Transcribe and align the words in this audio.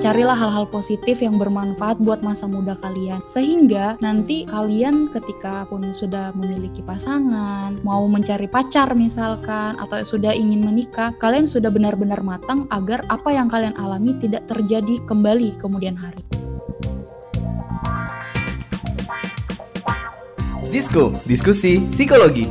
carilah 0.00 0.32
hal-hal 0.32 0.64
positif 0.64 1.20
yang 1.20 1.36
bermanfaat 1.36 2.00
buat 2.00 2.24
masa 2.24 2.48
muda 2.48 2.72
kalian 2.80 3.20
sehingga 3.28 4.00
nanti 4.00 4.48
kalian 4.48 5.12
ketika 5.12 5.68
pun 5.68 5.92
sudah 5.92 6.32
memiliki 6.32 6.80
pasangan 6.80 7.76
mau 7.84 8.08
mencari 8.08 8.48
pacar 8.48 8.96
misalkan 8.96 9.76
atau 9.76 10.00
sudah 10.00 10.32
ingin 10.32 10.64
menikah 10.64 11.12
kalian 11.20 11.44
sudah 11.44 11.68
benar-benar 11.68 12.24
matang 12.24 12.64
agar 12.72 13.04
apa 13.12 13.28
yang 13.28 13.52
kalian 13.52 13.76
alami 13.76 14.16
tidak 14.16 14.48
terjadi 14.48 14.96
kembali 15.04 15.60
kemudian 15.60 16.00
hari 16.00 16.24
Disko, 20.70 21.10
diskusi 21.26 21.82
psikologi. 21.90 22.46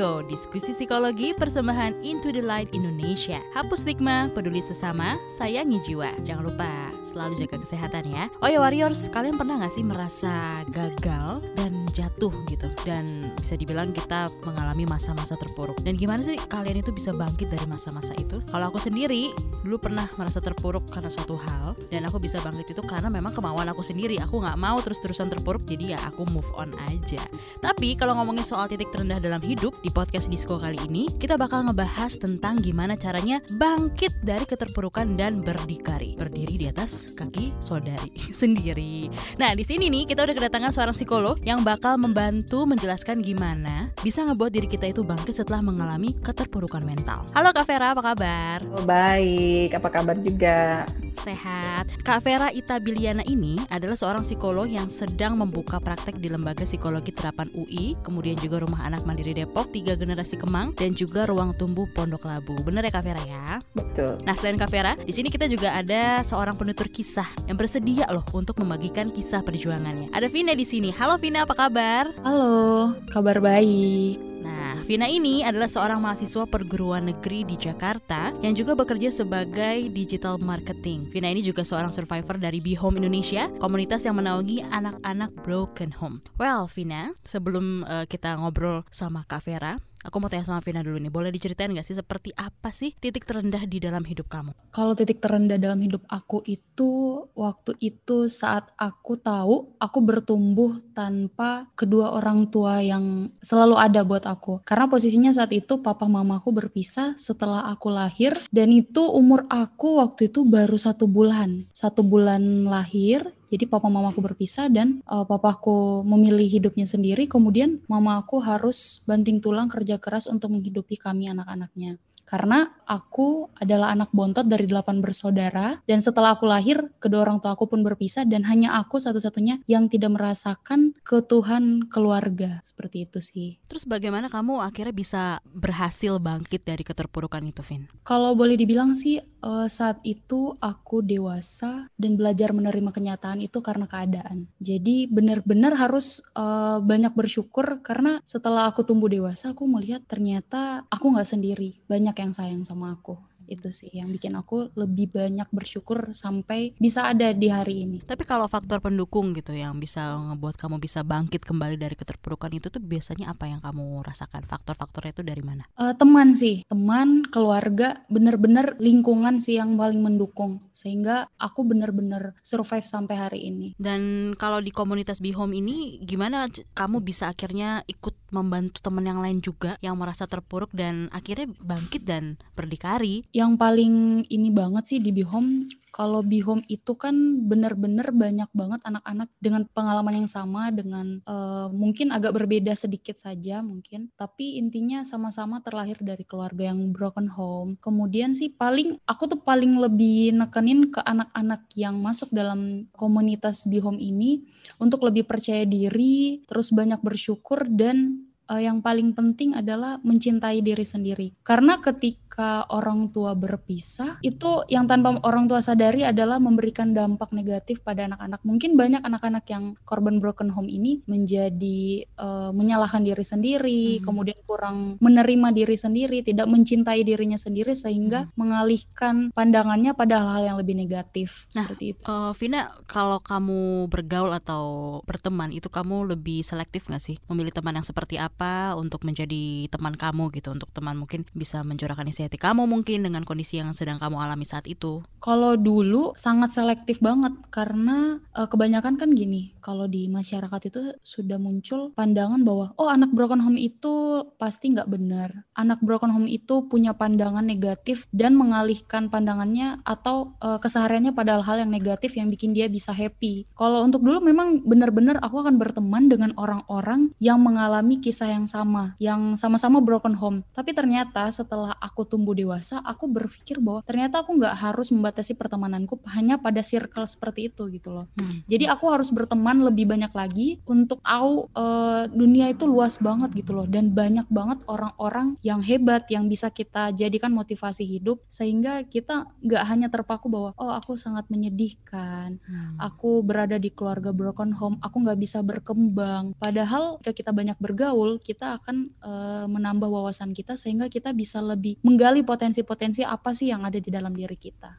Disco, 0.00 0.24
diskusi 0.24 0.72
psikologi 0.72 1.36
persembahan 1.36 2.00
Into 2.00 2.32
the 2.32 2.40
Light 2.40 2.72
Indonesia. 2.72 3.36
Hapus 3.52 3.84
stigma, 3.84 4.32
peduli 4.32 4.64
sesama, 4.64 5.20
sayangi 5.28 5.76
jiwa. 5.84 6.16
Jangan 6.24 6.48
lupa 6.48 6.88
selalu 7.04 7.44
jaga 7.44 7.60
kesehatan 7.60 8.08
ya. 8.08 8.32
Oh 8.40 8.48
ya 8.48 8.64
Warriors, 8.64 9.12
kalian 9.12 9.36
pernah 9.36 9.60
gak 9.60 9.76
sih 9.76 9.84
merasa 9.84 10.64
gagal 10.72 11.44
dan 11.52 11.84
jatuh 11.92 12.32
gitu? 12.48 12.72
Dan 12.88 13.28
bisa 13.36 13.60
dibilang 13.60 13.92
kita 13.92 14.32
mengalami 14.40 14.88
masa-masa 14.88 15.36
terpuruk. 15.36 15.76
Dan 15.84 16.00
gimana 16.00 16.24
sih 16.24 16.40
kalian 16.48 16.80
itu 16.80 16.96
bisa 16.96 17.12
bangkit 17.12 17.52
dari 17.52 17.68
masa-masa 17.68 18.16
itu? 18.16 18.40
Kalau 18.48 18.72
aku 18.72 18.80
sendiri 18.80 19.36
dulu 19.68 19.76
pernah 19.76 20.08
merasa 20.16 20.40
terpuruk 20.40 20.88
karena 20.88 21.12
suatu 21.12 21.36
hal 21.36 21.76
dan 21.92 22.08
aku 22.08 22.16
bisa 22.16 22.40
bangkit 22.40 22.72
itu 22.72 22.80
karena 22.88 23.12
memang 23.12 23.36
kemauan 23.36 23.68
aku 23.68 23.84
sendiri. 23.84 24.16
Aku 24.24 24.40
nggak 24.40 24.56
mau 24.56 24.80
terus-terusan 24.80 25.28
terpuruk 25.28 25.68
jadi 25.68 25.92
ya 25.92 25.98
aku 26.08 26.24
move 26.32 26.48
on 26.56 26.72
aja. 26.88 27.20
Tapi 27.60 28.00
kalau 28.00 28.16
ngomongin 28.16 28.48
soal 28.48 28.64
titik 28.64 28.88
terendah 28.96 29.20
dalam 29.20 29.44
hidup 29.44 29.76
di 29.84 29.89
podcast 29.90 30.30
Disco 30.30 30.56
kali 30.56 30.78
ini, 30.86 31.10
kita 31.18 31.34
bakal 31.34 31.66
ngebahas 31.66 32.14
tentang 32.16 32.62
gimana 32.62 32.94
caranya 32.94 33.42
bangkit 33.58 34.22
dari 34.22 34.46
keterpurukan 34.46 35.18
dan 35.18 35.42
berdikari. 35.42 36.14
Berdiri 36.14 36.56
di 36.56 36.66
atas 36.70 37.12
kaki 37.18 37.58
saudari 37.58 38.14
sendiri. 38.40 39.10
Nah, 39.36 39.52
di 39.58 39.66
sini 39.66 39.90
nih 39.90 40.06
kita 40.06 40.22
udah 40.22 40.34
kedatangan 40.38 40.70
seorang 40.70 40.94
psikolog 40.94 41.36
yang 41.42 41.66
bakal 41.66 41.98
membantu 41.98 42.62
menjelaskan 42.64 43.20
gimana 43.20 43.90
bisa 44.00 44.22
ngebuat 44.22 44.52
diri 44.54 44.68
kita 44.70 44.88
itu 44.88 45.02
bangkit 45.02 45.34
setelah 45.34 45.60
mengalami 45.60 46.14
keterpurukan 46.22 46.86
mental. 46.86 47.26
Halo 47.34 47.50
Kak 47.50 47.66
Vera, 47.66 47.92
apa 47.92 48.02
kabar? 48.14 48.62
Oh, 48.70 48.86
baik, 48.86 49.74
apa 49.74 49.88
kabar 49.90 50.16
juga? 50.16 50.86
Sehat. 51.20 51.90
Kak 52.00 52.24
Vera 52.24 52.48
Itabiliana 52.48 53.20
ini 53.28 53.60
adalah 53.68 53.98
seorang 53.98 54.24
psikolog 54.24 54.64
yang 54.64 54.88
sedang 54.88 55.36
membuka 55.36 55.76
praktek 55.76 56.16
di 56.16 56.32
Lembaga 56.32 56.64
Psikologi 56.64 57.12
Terapan 57.12 57.52
UI, 57.52 57.92
kemudian 58.00 58.40
juga 58.40 58.64
Rumah 58.64 58.88
Anak 58.88 59.04
Mandiri 59.04 59.36
Depok, 59.36 59.68
Tiga 59.80 59.96
Generasi 59.96 60.36
Kemang, 60.36 60.76
dan 60.76 60.92
juga 60.92 61.24
Ruang 61.24 61.56
Tumbuh 61.56 61.88
Pondok 61.96 62.28
Labu. 62.28 62.52
Bener 62.60 62.84
ya 62.84 62.92
Kak 62.92 63.00
Vera 63.00 63.24
ya? 63.24 63.64
Betul. 63.72 64.20
Nah 64.28 64.36
selain 64.36 64.60
Kak 64.60 64.68
Vera, 64.68 64.92
di 64.92 65.08
sini 65.08 65.32
kita 65.32 65.48
juga 65.48 65.72
ada 65.72 66.20
seorang 66.20 66.52
penutur 66.52 66.92
kisah 66.92 67.24
yang 67.48 67.56
bersedia 67.56 68.04
loh 68.12 68.20
untuk 68.36 68.60
membagikan 68.60 69.08
kisah 69.08 69.40
perjuangannya. 69.40 70.12
Ada 70.12 70.28
Vina 70.28 70.52
di 70.52 70.68
sini. 70.68 70.92
Halo 70.92 71.16
Vina, 71.16 71.48
apa 71.48 71.56
kabar? 71.56 72.12
halo 72.20 72.92
kabar 73.08 73.40
baik 73.40 74.20
Nah, 74.44 74.69
Vina 74.90 75.06
ini 75.06 75.46
adalah 75.46 75.70
seorang 75.70 76.02
mahasiswa 76.02 76.50
perguruan 76.50 77.06
negeri 77.06 77.46
di 77.46 77.54
Jakarta 77.54 78.34
yang 78.42 78.58
juga 78.58 78.74
bekerja 78.74 79.14
sebagai 79.14 79.86
digital 79.86 80.34
marketing. 80.34 81.06
Vina 81.14 81.30
ini 81.30 81.46
juga 81.46 81.62
seorang 81.62 81.94
survivor 81.94 82.34
dari 82.42 82.58
Be 82.58 82.74
Home 82.74 82.98
Indonesia, 82.98 83.46
komunitas 83.62 84.02
yang 84.02 84.18
menaungi 84.18 84.66
anak-anak 84.66 85.30
broken 85.46 85.94
home. 85.94 86.18
Well, 86.42 86.66
Vina, 86.66 87.14
sebelum 87.22 87.86
uh, 87.86 88.02
kita 88.10 88.34
ngobrol 88.42 88.82
sama 88.90 89.22
Kak 89.30 89.46
Vera, 89.46 89.78
Aku 90.00 90.16
mau 90.16 90.32
tanya 90.32 90.48
sama 90.48 90.64
Vina 90.64 90.80
dulu 90.80 90.96
nih, 90.96 91.12
boleh 91.12 91.28
diceritain 91.28 91.76
gak 91.76 91.84
sih 91.84 91.92
seperti 91.92 92.32
apa 92.32 92.72
sih 92.72 92.96
titik 92.96 93.28
terendah 93.28 93.60
di 93.68 93.84
dalam 93.84 94.00
hidup 94.00 94.32
kamu? 94.32 94.56
Kalau 94.72 94.96
titik 94.96 95.20
terendah 95.20 95.60
dalam 95.60 95.76
hidup 95.76 96.08
aku 96.08 96.40
itu 96.48 97.20
waktu 97.36 97.76
itu 97.84 98.24
saat 98.24 98.72
aku 98.80 99.20
tahu 99.20 99.76
aku 99.76 99.98
bertumbuh 100.00 100.80
tanpa 100.96 101.68
kedua 101.76 102.16
orang 102.16 102.48
tua 102.48 102.80
yang 102.80 103.28
selalu 103.44 103.76
ada 103.76 104.00
buat 104.00 104.24
aku. 104.24 104.64
Karena 104.64 104.88
posisinya 104.88 105.36
saat 105.36 105.52
itu 105.52 105.84
papa 105.84 106.08
mamaku 106.08 106.48
berpisah 106.48 107.20
setelah 107.20 107.68
aku 107.68 107.92
lahir 107.92 108.40
dan 108.48 108.72
itu 108.72 109.04
umur 109.04 109.44
aku 109.52 110.00
waktu 110.00 110.32
itu 110.32 110.48
baru 110.48 110.80
satu 110.80 111.04
bulan. 111.04 111.68
Satu 111.76 112.00
bulan 112.00 112.64
lahir 112.64 113.36
jadi 113.50 113.66
papa 113.66 113.90
mamaku 113.90 114.22
berpisah 114.22 114.70
dan 114.70 115.02
uh, 115.10 115.26
papaku 115.26 116.06
memilih 116.06 116.46
hidupnya 116.46 116.86
sendiri. 116.86 117.26
Kemudian 117.26 117.82
mamaku 117.90 118.38
harus 118.38 119.02
banting 119.04 119.42
tulang 119.42 119.66
kerja 119.66 119.98
keras 119.98 120.30
untuk 120.30 120.54
menghidupi 120.54 120.94
kami 120.94 121.26
anak-anaknya 121.26 121.98
karena 122.30 122.70
aku 122.86 123.50
adalah 123.58 123.90
anak 123.90 124.14
bontot 124.14 124.46
dari 124.46 124.70
delapan 124.70 125.02
bersaudara 125.02 125.82
dan 125.82 125.98
setelah 125.98 126.38
aku 126.38 126.46
lahir 126.46 126.78
kedua 127.02 127.26
orang 127.26 127.42
tua 127.42 127.58
aku 127.58 127.66
pun 127.66 127.82
berpisah 127.82 128.22
dan 128.22 128.46
hanya 128.46 128.78
aku 128.78 129.02
satu-satunya 129.02 129.66
yang 129.66 129.90
tidak 129.90 130.14
merasakan 130.14 130.94
ketuhan 131.02 131.82
keluarga 131.90 132.62
seperti 132.62 133.10
itu 133.10 133.18
sih. 133.18 133.48
Terus 133.66 133.82
bagaimana 133.82 134.30
kamu 134.30 134.62
akhirnya 134.62 134.94
bisa 134.94 135.22
berhasil 135.42 136.22
bangkit 136.22 136.62
dari 136.62 136.86
keterpurukan 136.86 137.42
itu, 137.42 137.66
Vin? 137.66 137.90
Kalau 138.06 138.38
boleh 138.38 138.54
dibilang 138.54 138.94
sih 138.94 139.18
uh, 139.18 139.66
saat 139.66 139.98
itu 140.06 140.54
aku 140.62 141.02
dewasa 141.02 141.90
dan 141.98 142.14
belajar 142.14 142.54
menerima 142.54 142.94
kenyataan 142.94 143.42
itu 143.42 143.58
karena 143.64 143.90
keadaan. 143.90 144.46
Jadi 144.62 145.10
benar-benar 145.10 145.74
harus 145.74 146.22
uh, 146.38 146.78
banyak 146.78 147.12
bersyukur 147.16 147.82
karena 147.82 148.22
setelah 148.22 148.70
aku 148.70 148.86
tumbuh 148.86 149.10
dewasa 149.10 149.50
aku 149.50 149.66
melihat 149.66 150.04
ternyata 150.06 150.84
aku 150.92 151.10
nggak 151.10 151.28
sendiri. 151.28 151.80
Banyak 151.90 152.19
yang 152.20 152.32
sayang 152.36 152.62
sama 152.68 152.92
aku 152.96 153.16
itu 153.50 153.68
sih 153.74 153.90
yang 153.90 154.14
bikin 154.14 154.38
aku 154.38 154.70
lebih 154.78 155.10
banyak 155.10 155.50
bersyukur 155.50 156.14
sampai 156.14 156.78
bisa 156.78 157.10
ada 157.10 157.34
di 157.34 157.50
hari 157.50 157.84
ini. 157.84 157.98
Tapi 158.06 158.22
kalau 158.22 158.46
faktor 158.46 158.78
pendukung 158.78 159.34
gitu 159.34 159.50
yang 159.50 159.76
bisa 159.82 160.14
ngebuat 160.14 160.54
kamu 160.54 160.78
bisa 160.78 161.02
bangkit 161.02 161.42
kembali 161.42 161.74
dari 161.74 161.98
keterpurukan 161.98 162.54
itu 162.54 162.70
tuh 162.70 162.78
biasanya 162.78 163.34
apa 163.34 163.50
yang 163.50 163.58
kamu 163.58 164.06
rasakan? 164.06 164.46
Faktor-faktornya 164.46 165.12
itu 165.18 165.24
dari 165.26 165.42
mana? 165.42 165.66
Uh, 165.74 165.92
teman 165.98 166.38
sih, 166.38 166.62
teman, 166.70 167.26
keluarga, 167.26 168.06
bener-bener 168.06 168.78
lingkungan 168.78 169.42
sih 169.42 169.58
yang 169.58 169.74
paling 169.74 169.98
mendukung 169.98 170.62
sehingga 170.70 171.26
aku 171.36 171.66
bener-bener 171.66 172.38
survive 172.40 172.86
sampai 172.86 173.16
hari 173.18 173.40
ini. 173.50 173.74
Dan 173.76 174.32
kalau 174.38 174.62
di 174.62 174.70
komunitas 174.70 175.18
Be 175.18 175.34
Home 175.34 175.58
ini 175.58 175.98
gimana 176.06 176.46
kamu 176.78 177.02
bisa 177.02 177.32
akhirnya 177.32 177.82
ikut 177.90 178.14
membantu 178.30 178.78
teman 178.80 179.04
yang 179.04 179.18
lain 179.18 179.42
juga 179.42 179.76
yang 179.82 179.98
merasa 179.98 180.24
terpuruk 180.24 180.70
dan 180.70 181.10
akhirnya 181.10 181.50
bangkit 181.58 182.02
dan 182.06 182.38
berdikari? 182.54 183.26
Yang 183.40 183.52
paling 183.56 183.94
ini 184.28 184.52
banget 184.52 184.84
sih 184.84 185.00
di 185.00 185.16
Bihome 185.16 185.80
kalau 185.90 186.22
Bihome 186.22 186.64
itu 186.70 186.94
kan 186.94 187.12
benar-benar 187.44 188.14
banyak 188.14 188.48
banget 188.54 188.80
anak-anak 188.86 189.28
dengan 189.42 189.66
pengalaman 189.68 190.24
yang 190.24 190.30
sama 190.30 190.70
dengan 190.70 191.20
uh, 191.26 191.68
mungkin 191.74 192.14
agak 192.14 192.32
berbeda 192.32 192.72
sedikit 192.78 193.18
saja 193.18 193.60
mungkin. 193.60 194.08
Tapi 194.14 194.56
intinya 194.56 195.02
sama-sama 195.02 195.60
terlahir 195.60 195.98
dari 196.00 196.22
keluarga 196.22 196.70
yang 196.70 196.94
broken 196.94 197.28
home. 197.28 197.76
Kemudian 197.82 198.32
sih 198.32 198.48
paling 198.54 198.96
aku 199.04 199.28
tuh 199.28 199.40
paling 199.42 199.76
lebih 199.76 200.32
nekenin 200.32 200.88
ke 200.88 201.02
anak-anak 201.02 201.66
yang 201.74 201.98
masuk 201.98 202.30
dalam 202.30 202.86
komunitas 202.94 203.66
Bihome 203.66 204.00
ini 204.00 204.46
untuk 204.78 205.04
lebih 205.04 205.26
percaya 205.26 205.66
diri 205.66 206.40
terus 206.46 206.70
banyak 206.70 207.02
bersyukur 207.02 207.66
dan 207.66 208.29
uh, 208.50 208.58
yang 208.58 208.82
paling 208.82 209.14
penting 209.14 209.54
adalah 209.54 210.02
mencintai 210.02 210.58
diri 210.60 210.82
sendiri. 210.82 211.30
Karena 211.46 211.78
ketika 211.78 212.66
orang 212.74 213.14
tua 213.14 213.38
berpisah, 213.38 214.18
itu 214.26 214.66
yang 214.66 214.90
tanpa 214.90 215.22
orang 215.22 215.46
tua 215.46 215.62
sadari 215.62 216.02
adalah 216.02 216.42
memberikan 216.42 216.90
dampak 216.90 217.30
negatif 217.30 217.80
pada 217.86 218.10
anak-anak. 218.10 218.42
Mungkin 218.42 218.74
banyak 218.74 219.02
anak-anak 219.06 219.44
yang 219.46 219.78
korban 219.86 220.18
broken 220.18 220.50
home 220.50 220.66
ini 220.66 221.06
menjadi 221.06 222.04
uh, 222.18 222.50
menyalahkan 222.50 223.06
diri 223.06 223.22
sendiri, 223.22 223.82
hmm. 223.98 224.02
kemudian 224.02 224.38
kurang 224.44 224.98
menerima 224.98 225.54
diri 225.54 225.76
sendiri, 225.78 226.26
tidak 226.26 226.50
mencintai 226.50 227.06
dirinya 227.06 227.38
sendiri 227.38 227.76
sehingga 227.78 228.26
hmm. 228.26 228.30
mengalihkan 228.34 229.14
pandangannya 229.30 229.94
pada 229.94 230.18
hal-hal 230.24 230.54
yang 230.54 230.58
lebih 230.58 230.74
negatif. 230.74 231.46
Nah, 231.54 231.68
seperti 231.68 231.94
itu. 231.94 232.02
Uh, 232.08 232.32
Vina, 232.34 232.72
kalau 232.88 233.20
kamu 233.20 233.86
bergaul 233.92 234.32
atau 234.32 234.64
berteman 235.04 235.52
itu 235.52 235.68
kamu 235.68 236.16
lebih 236.16 236.40
selektif 236.40 236.88
nggak 236.88 237.02
sih? 237.02 237.16
Memilih 237.28 237.52
teman 237.52 237.76
yang 237.76 237.86
seperti 237.86 238.16
apa? 238.16 238.39
Apa 238.40 238.72
untuk 238.80 239.04
menjadi 239.04 239.68
teman 239.68 239.92
kamu 239.92 240.32
gitu 240.32 240.48
untuk 240.48 240.72
teman 240.72 240.96
mungkin 240.96 241.28
bisa 241.36 241.60
mencurahkan 241.60 242.08
isi 242.08 242.24
hati 242.24 242.40
kamu 242.40 242.64
mungkin 242.64 243.04
dengan 243.04 243.20
kondisi 243.28 243.60
yang 243.60 243.76
sedang 243.76 244.00
kamu 244.00 244.16
alami 244.16 244.48
saat 244.48 244.64
itu? 244.64 245.04
Kalau 245.20 245.60
dulu 245.60 246.16
sangat 246.16 246.56
selektif 246.56 247.04
banget 247.04 247.36
karena 247.52 248.16
uh, 248.32 248.48
kebanyakan 248.48 248.96
kan 248.96 249.12
gini 249.12 249.52
kalau 249.60 249.84
di 249.84 250.08
masyarakat 250.08 250.72
itu 250.72 250.80
sudah 251.04 251.36
muncul 251.36 251.92
pandangan 251.92 252.40
bahwa 252.40 252.72
oh 252.80 252.88
anak 252.88 253.12
broken 253.12 253.44
home 253.44 253.60
itu 253.60 254.24
pasti 254.40 254.72
nggak 254.72 254.88
benar. 254.88 255.44
Anak 255.52 255.84
broken 255.84 256.08
home 256.08 256.24
itu 256.24 256.64
punya 256.64 256.96
pandangan 256.96 257.44
negatif 257.44 258.08
dan 258.16 258.40
mengalihkan 258.40 259.12
pandangannya 259.12 259.84
atau 259.84 260.32
uh, 260.40 260.56
kesehariannya 260.56 261.12
pada 261.12 261.44
hal 261.44 261.60
yang 261.60 261.68
negatif 261.68 262.16
yang 262.16 262.32
bikin 262.32 262.56
dia 262.56 262.72
bisa 262.72 262.96
happy. 262.96 263.44
Kalau 263.52 263.84
untuk 263.84 264.00
dulu 264.00 264.24
memang 264.24 264.64
benar-benar 264.64 265.20
aku 265.20 265.44
akan 265.44 265.60
berteman 265.60 266.08
dengan 266.08 266.32
orang-orang 266.40 267.12
yang 267.20 267.36
mengalami 267.44 268.00
kisah 268.00 268.29
yang 268.32 268.48
sama 268.48 268.96
yang 268.96 269.36
sama-sama 269.36 269.78
broken 269.78 270.16
home. 270.16 270.42
Tapi 270.56 270.72
ternyata 270.72 271.28
setelah 271.30 271.76
aku 271.78 272.08
tumbuh 272.08 272.32
dewasa 272.32 272.80
aku 272.82 273.06
berpikir 273.06 273.60
bahwa 273.60 273.84
ternyata 273.84 274.24
aku 274.24 274.40
nggak 274.40 274.56
harus 274.56 274.88
membatasi 274.90 275.36
pertemananku 275.36 276.00
hanya 276.10 276.40
pada 276.40 276.64
circle 276.64 277.04
seperti 277.06 277.52
itu 277.52 277.68
gitu 277.70 277.92
loh. 277.92 278.06
Hmm. 278.16 278.42
jadi 278.48 278.72
aku 278.72 278.90
harus 278.90 279.12
berteman 279.12 279.62
lebih 279.62 279.86
banyak 279.86 280.10
lagi 280.10 280.48
untuk 280.66 280.98
tahu 281.04 281.46
uh, 281.54 282.08
dunia 282.10 282.50
itu 282.50 282.64
luas 282.64 282.96
banget 282.98 283.30
gitu 283.36 283.52
loh. 283.54 283.68
Dan 283.68 283.92
banyak 283.92 284.26
banget 284.32 284.64
orang-orang 284.66 285.36
yang 285.44 285.60
hebat 285.60 286.08
yang 286.08 286.26
bisa 286.26 286.48
kita 286.50 286.90
jadikan 286.96 287.30
motivasi 287.30 287.84
hidup 287.84 288.22
sehingga 288.26 288.82
kita 288.88 289.28
nggak 289.44 289.64
hanya 289.68 289.88
terpaku 289.92 290.32
bahwa 290.32 290.50
oh 290.56 290.72
aku 290.72 290.96
sangat 290.96 291.28
menyedihkan. 291.28 292.40
Hmm. 292.40 292.74
aku 292.80 293.22
berada 293.22 293.60
di 293.60 293.70
keluarga 293.70 294.10
broken 294.10 294.54
home. 294.56 294.76
Aku 294.80 295.02
nggak 295.02 295.18
bisa 295.20 295.44
berkembang. 295.44 296.32
Padahal 296.40 296.96
ketika 297.02 297.26
kita 297.26 297.34
banyak 297.34 297.58
bergaul 297.58 298.19
kita 298.20 298.60
akan 298.60 298.76
uh, 299.02 299.46
menambah 299.48 299.88
wawasan 299.88 300.36
kita 300.36 300.54
sehingga 300.54 300.92
kita 300.92 301.10
bisa 301.16 301.40
lebih 301.40 301.80
menggali 301.82 302.22
potensi-potensi 302.22 303.02
apa 303.02 303.34
sih 303.34 303.50
yang 303.50 303.64
ada 303.66 303.80
di 303.80 303.90
dalam 303.90 304.12
diri 304.12 304.36
kita 304.36 304.70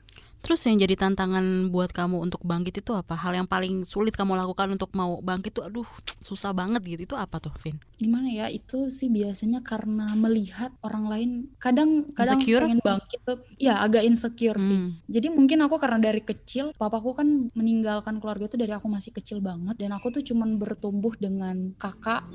Terus 0.42 0.66
yang 0.66 0.82
jadi 0.82 0.98
tantangan 0.98 1.70
buat 1.70 1.94
kamu 1.94 2.18
untuk 2.18 2.42
bangkit 2.42 2.82
itu 2.82 2.92
apa? 2.98 3.14
Hal 3.14 3.38
yang 3.38 3.46
paling 3.46 3.86
sulit 3.86 4.18
kamu 4.18 4.34
lakukan 4.34 4.74
untuk 4.74 4.90
mau 4.98 5.22
bangkit 5.22 5.54
tuh 5.54 5.70
aduh 5.70 5.86
susah 6.18 6.50
banget 6.50 6.82
gitu. 6.82 7.14
Itu 7.14 7.16
apa 7.16 7.38
tuh, 7.38 7.54
Vin? 7.62 7.78
Gimana 8.02 8.26
ya? 8.26 8.50
Itu 8.50 8.90
sih 8.90 9.14
biasanya 9.14 9.62
karena 9.62 10.18
melihat 10.18 10.74
orang 10.82 11.06
lain 11.06 11.30
kadang 11.62 12.10
kadang 12.18 12.42
insecure? 12.42 12.66
pengen 12.66 12.82
bangkit 12.82 13.22
tuh 13.22 13.38
ya 13.62 13.86
agak 13.86 14.02
insecure 14.02 14.58
hmm. 14.58 14.66
sih. 14.66 14.78
Jadi 15.14 15.30
mungkin 15.30 15.62
aku 15.62 15.78
karena 15.78 16.02
dari 16.02 16.26
kecil 16.26 16.74
papaku 16.74 17.14
kan 17.14 17.54
meninggalkan 17.54 18.18
keluarga 18.18 18.50
itu 18.50 18.58
dari 18.58 18.74
aku 18.74 18.90
masih 18.90 19.14
kecil 19.14 19.46
banget 19.46 19.78
dan 19.78 19.94
aku 19.94 20.10
tuh 20.10 20.26
cuman 20.26 20.58
bertumbuh 20.58 21.14
dengan 21.22 21.78
kakak 21.78 22.26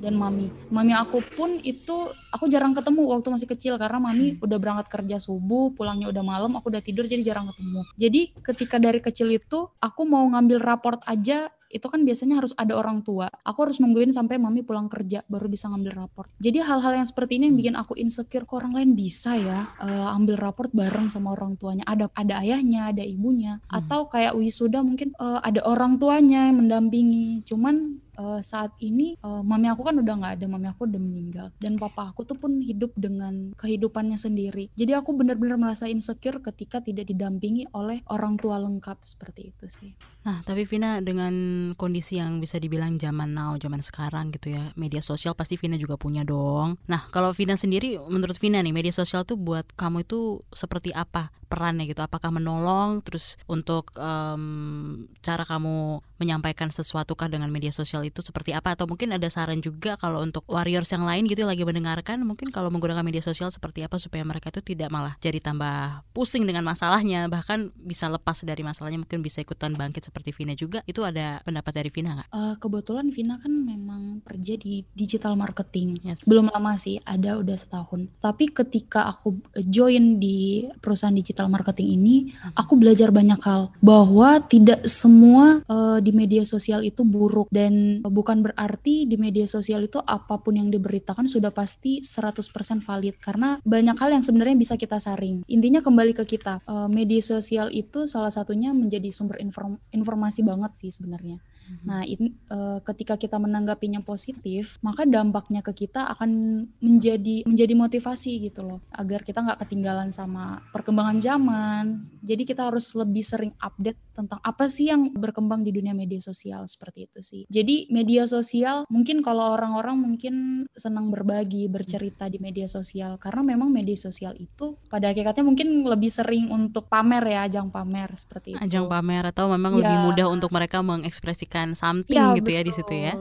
dan 0.00 0.14
mami. 0.16 0.52
Mami 0.68 0.92
aku 0.92 1.22
pun 1.34 1.60
itu 1.62 2.10
aku 2.32 2.48
jarang 2.52 2.76
ketemu 2.76 3.08
waktu 3.08 3.28
masih 3.32 3.48
kecil 3.48 3.74
karena 3.80 3.98
mami 4.00 4.36
udah 4.40 4.58
berangkat 4.60 4.86
kerja 4.92 5.16
subuh, 5.22 5.72
pulangnya 5.72 6.12
udah 6.12 6.24
malam, 6.24 6.52
aku 6.58 6.68
udah 6.72 6.82
tidur 6.84 7.08
jadi 7.08 7.22
jarang 7.22 7.48
ketemu. 7.50 7.80
Jadi 7.96 8.20
ketika 8.44 8.76
dari 8.76 9.00
kecil 9.00 9.28
itu 9.32 9.70
aku 9.80 10.02
mau 10.04 10.24
ngambil 10.28 10.58
raport 10.60 11.00
aja 11.08 11.48
itu 11.66 11.86
kan 11.90 12.06
biasanya 12.06 12.38
harus 12.38 12.54
ada 12.54 12.78
orang 12.78 13.02
tua. 13.02 13.26
Aku 13.42 13.66
harus 13.66 13.82
nungguin 13.82 14.14
sampai 14.14 14.38
mami 14.38 14.62
pulang 14.62 14.86
kerja 14.86 15.26
baru 15.26 15.50
bisa 15.50 15.66
ngambil 15.70 16.06
raport. 16.06 16.30
Jadi 16.38 16.62
hal-hal 16.62 17.02
yang 17.02 17.06
seperti 17.06 17.38
ini 17.42 17.50
yang 17.50 17.56
bikin 17.58 17.74
aku 17.74 17.92
insecure 17.98 18.46
kok 18.46 18.62
orang 18.62 18.74
lain 18.78 18.90
bisa 18.94 19.34
ya 19.34 19.66
uh, 19.82 20.14
ambil 20.14 20.38
raport 20.38 20.70
bareng 20.70 21.10
sama 21.10 21.34
orang 21.34 21.58
tuanya. 21.58 21.82
Ada 21.86 22.10
ada 22.14 22.34
ayahnya, 22.42 22.94
ada 22.94 23.02
ibunya, 23.02 23.58
hmm. 23.66 23.78
atau 23.82 24.06
kayak 24.06 24.38
wisuda 24.38 24.80
mungkin 24.80 25.12
uh, 25.18 25.42
ada 25.42 25.62
orang 25.66 25.98
tuanya 25.98 26.48
yang 26.50 26.62
mendampingi. 26.62 27.42
Cuman 27.42 27.98
uh, 28.18 28.40
saat 28.42 28.74
ini 28.82 29.16
uh, 29.22 29.40
mami 29.40 29.68
aku 29.70 29.86
kan 29.86 29.96
udah 29.96 30.14
nggak 30.18 30.34
ada 30.40 30.46
mami 30.48 30.68
aku 30.68 30.88
udah 30.88 31.00
meninggal. 31.00 31.46
Dan 31.60 31.76
papa 31.80 32.10
aku 32.12 32.24
tuh 32.24 32.36
pun 32.36 32.58
hidup 32.60 32.92
dengan 32.96 33.52
kehidupannya 33.54 34.18
sendiri. 34.18 34.72
Jadi 34.74 34.92
aku 34.96 35.14
benar-benar 35.14 35.60
merasa 35.60 35.86
insecure 35.86 36.42
ketika 36.42 36.82
tidak 36.82 37.08
didampingi 37.08 37.68
oleh 37.76 38.02
orang 38.10 38.36
tua 38.40 38.58
lengkap 38.60 39.00
seperti 39.04 39.54
itu 39.54 39.66
sih. 39.70 39.92
Nah 40.26 40.42
tapi 40.42 40.66
Vina 40.66 40.98
dengan 40.98 41.34
kondisi 41.78 42.18
yang 42.18 42.42
bisa 42.42 42.58
dibilang 42.58 42.98
zaman 42.98 43.30
now 43.30 43.54
zaman 43.60 43.78
sekarang 43.80 44.34
gitu 44.34 44.56
ya 44.56 44.74
media 44.74 44.98
sosial 44.98 45.38
pasti 45.38 45.54
Vina 45.54 45.78
juga 45.78 45.94
punya 45.94 46.26
dong. 46.26 46.80
Nah 46.90 47.06
kalau 47.14 47.30
Vina 47.30 47.54
sendiri 47.54 48.00
menurut 48.10 48.36
Vina 48.42 48.58
nih 48.58 48.74
media 48.74 48.92
sosial 48.92 49.22
tuh 49.22 49.38
buat 49.38 49.68
kamu 49.78 50.02
itu 50.02 50.42
seperti 50.50 50.90
apa 50.90 51.30
perannya 51.46 51.86
gitu. 51.86 52.02
Apakah 52.02 52.34
menolong 52.34 53.00
terus 53.00 53.40
untuk 53.46 53.94
um, 53.96 55.06
cara 55.22 55.46
kamu 55.46 56.02
menyampaikan 56.18 56.72
sesuatu 56.72 57.12
kah 57.14 57.28
dengan 57.28 57.48
media 57.52 57.70
sosial 57.70 58.02
itu 58.02 58.20
seperti 58.20 58.52
apa? 58.52 58.74
Atau 58.74 58.90
mungkin 58.90 59.14
ada 59.14 59.28
saran 59.30 59.62
juga 59.62 59.94
kalau 60.00 60.22
untuk 60.24 60.42
warriors 60.50 60.90
yang 60.90 61.06
lain 61.06 61.30
gitu 61.30 61.44
yang 61.44 61.52
lagi 61.52 61.62
mendengarkan 61.62 62.22
mungkin 62.24 62.50
kalau 62.50 62.72
menggunakan 62.72 63.04
media 63.04 63.22
sosial 63.22 63.52
seperti 63.52 63.86
apa 63.86 64.00
supaya 64.00 64.24
mereka 64.26 64.50
itu 64.50 64.74
tidak 64.74 64.88
malah 64.90 65.14
jadi 65.22 65.38
tambah 65.38 66.02
pusing 66.16 66.42
dengan 66.48 66.66
masalahnya. 66.66 67.28
Bahkan 67.28 67.76
bisa 67.78 68.08
lepas 68.10 68.42
dari 68.42 68.66
masalahnya 68.66 69.00
mungkin 69.02 69.20
bisa 69.22 69.44
ikutan 69.44 69.76
bangkit 69.76 70.08
seperti 70.08 70.32
Vina 70.32 70.56
juga. 70.56 70.80
Itu 70.88 71.04
ada 71.04 71.44
pendapat 71.44 71.72
dari 71.72 71.90
Vina 71.92 72.16
nggak? 72.16 72.28
Uh, 72.32 72.54
kebetulan 72.58 73.12
Vina 73.12 73.38
kan 73.38 73.52
memang 73.52 74.24
kerja 74.24 74.58
di 74.58 74.82
digital 74.96 75.38
marketing. 75.38 75.98
Yes. 76.02 76.24
belum 76.24 76.48
lama 76.50 76.74
sih 76.80 76.96
ada 77.04 77.36
udah 77.36 77.56
setahun. 77.56 78.08
Tapi 78.18 78.48
ketika 78.50 79.12
aku 79.12 79.36
join 79.68 80.16
di 80.16 80.66
perusahaan 80.80 81.12
digital 81.12 81.35
digital 81.36 81.52
marketing 81.52 82.00
ini 82.00 82.16
hmm. 82.32 82.56
aku 82.56 82.80
belajar 82.80 83.12
banyak 83.12 83.36
hal 83.44 83.68
bahwa 83.84 84.40
tidak 84.48 84.88
semua 84.88 85.60
uh, 85.68 86.00
di 86.00 86.16
media 86.16 86.48
sosial 86.48 86.80
itu 86.80 87.04
buruk 87.04 87.52
dan 87.52 88.00
bukan 88.08 88.40
berarti 88.40 89.04
di 89.04 89.20
media 89.20 89.44
sosial 89.44 89.84
itu 89.84 90.00
apa 90.00 90.40
pun 90.40 90.56
yang 90.56 90.72
diberitakan 90.72 91.28
sudah 91.28 91.52
pasti 91.52 92.00
100% 92.00 92.40
valid 92.80 93.20
karena 93.20 93.60
banyak 93.68 94.00
hal 94.00 94.16
yang 94.16 94.24
sebenarnya 94.24 94.56
bisa 94.56 94.80
kita 94.80 94.96
saring. 94.96 95.44
Intinya 95.44 95.84
kembali 95.84 96.16
ke 96.16 96.24
kita. 96.24 96.64
Uh, 96.64 96.88
media 96.88 97.20
sosial 97.20 97.68
itu 97.68 98.08
salah 98.08 98.32
satunya 98.32 98.72
menjadi 98.72 99.12
sumber 99.12 99.36
inform 99.44 99.76
informasi 99.92 100.40
banget 100.40 100.72
sih 100.80 100.88
sebenarnya. 100.88 101.36
Mhm. 101.66 101.86
Nah, 101.86 102.02
ini 102.06 102.30
uh, 102.50 102.78
ketika 102.86 103.18
kita 103.18 103.36
menanggapinya 103.42 104.00
positif, 104.02 104.78
maka 104.80 105.02
dampaknya 105.02 105.60
ke 105.60 105.86
kita 105.86 106.06
akan 106.14 106.30
menjadi 106.78 107.42
menjadi 107.46 107.74
motivasi 107.74 108.38
gitu 108.46 108.62
loh, 108.62 108.80
agar 108.94 109.26
kita 109.26 109.42
nggak 109.42 109.66
ketinggalan 109.66 110.14
sama 110.14 110.62
perkembangan 110.70 111.18
zaman. 111.18 111.84
Jadi 112.22 112.42
kita 112.46 112.70
harus 112.70 112.94
lebih 112.94 113.24
sering 113.26 113.52
update 113.58 113.98
tentang 114.14 114.40
apa 114.40 114.64
sih 114.70 114.88
yang 114.88 115.12
berkembang 115.12 115.66
di 115.66 115.74
dunia 115.74 115.92
media 115.92 116.22
sosial 116.22 116.64
seperti 116.70 117.10
itu 117.10 117.20
sih. 117.20 117.42
Jadi 117.50 117.90
media 117.92 118.24
sosial 118.24 118.88
mungkin 118.88 119.20
kalau 119.20 119.52
orang-orang 119.58 119.98
mungkin 119.98 120.64
senang 120.72 121.10
berbagi, 121.12 121.68
bercerita 121.68 122.30
di 122.30 122.40
media 122.40 122.64
sosial 122.70 123.18
karena 123.20 123.42
memang 123.56 123.68
media 123.68 123.98
sosial 123.98 124.32
itu 124.38 124.78
pada 124.88 125.10
hakikatnya 125.12 125.44
mungkin 125.44 125.84
lebih 125.84 126.08
sering 126.08 126.48
untuk 126.48 126.88
pamer 126.88 127.24
ya, 127.26 127.40
ajang 127.50 127.68
pamer 127.68 128.14
seperti 128.16 128.56
itu. 128.56 128.62
Ajang 128.62 128.88
pamer 128.88 129.28
atau 129.28 129.52
memang 129.52 129.76
ya. 129.76 129.84
lebih 129.84 129.98
mudah 130.08 130.26
untuk 130.30 130.50
mereka 130.54 130.80
mengekspresikan 130.80 131.55
memberikan 131.56 131.72
something 131.72 132.16
ya, 132.16 132.36
gitu 132.36 132.52
betul. 132.52 132.56
ya 132.56 132.62
di 132.62 132.72
situ 132.72 132.94
ya. 132.94 133.14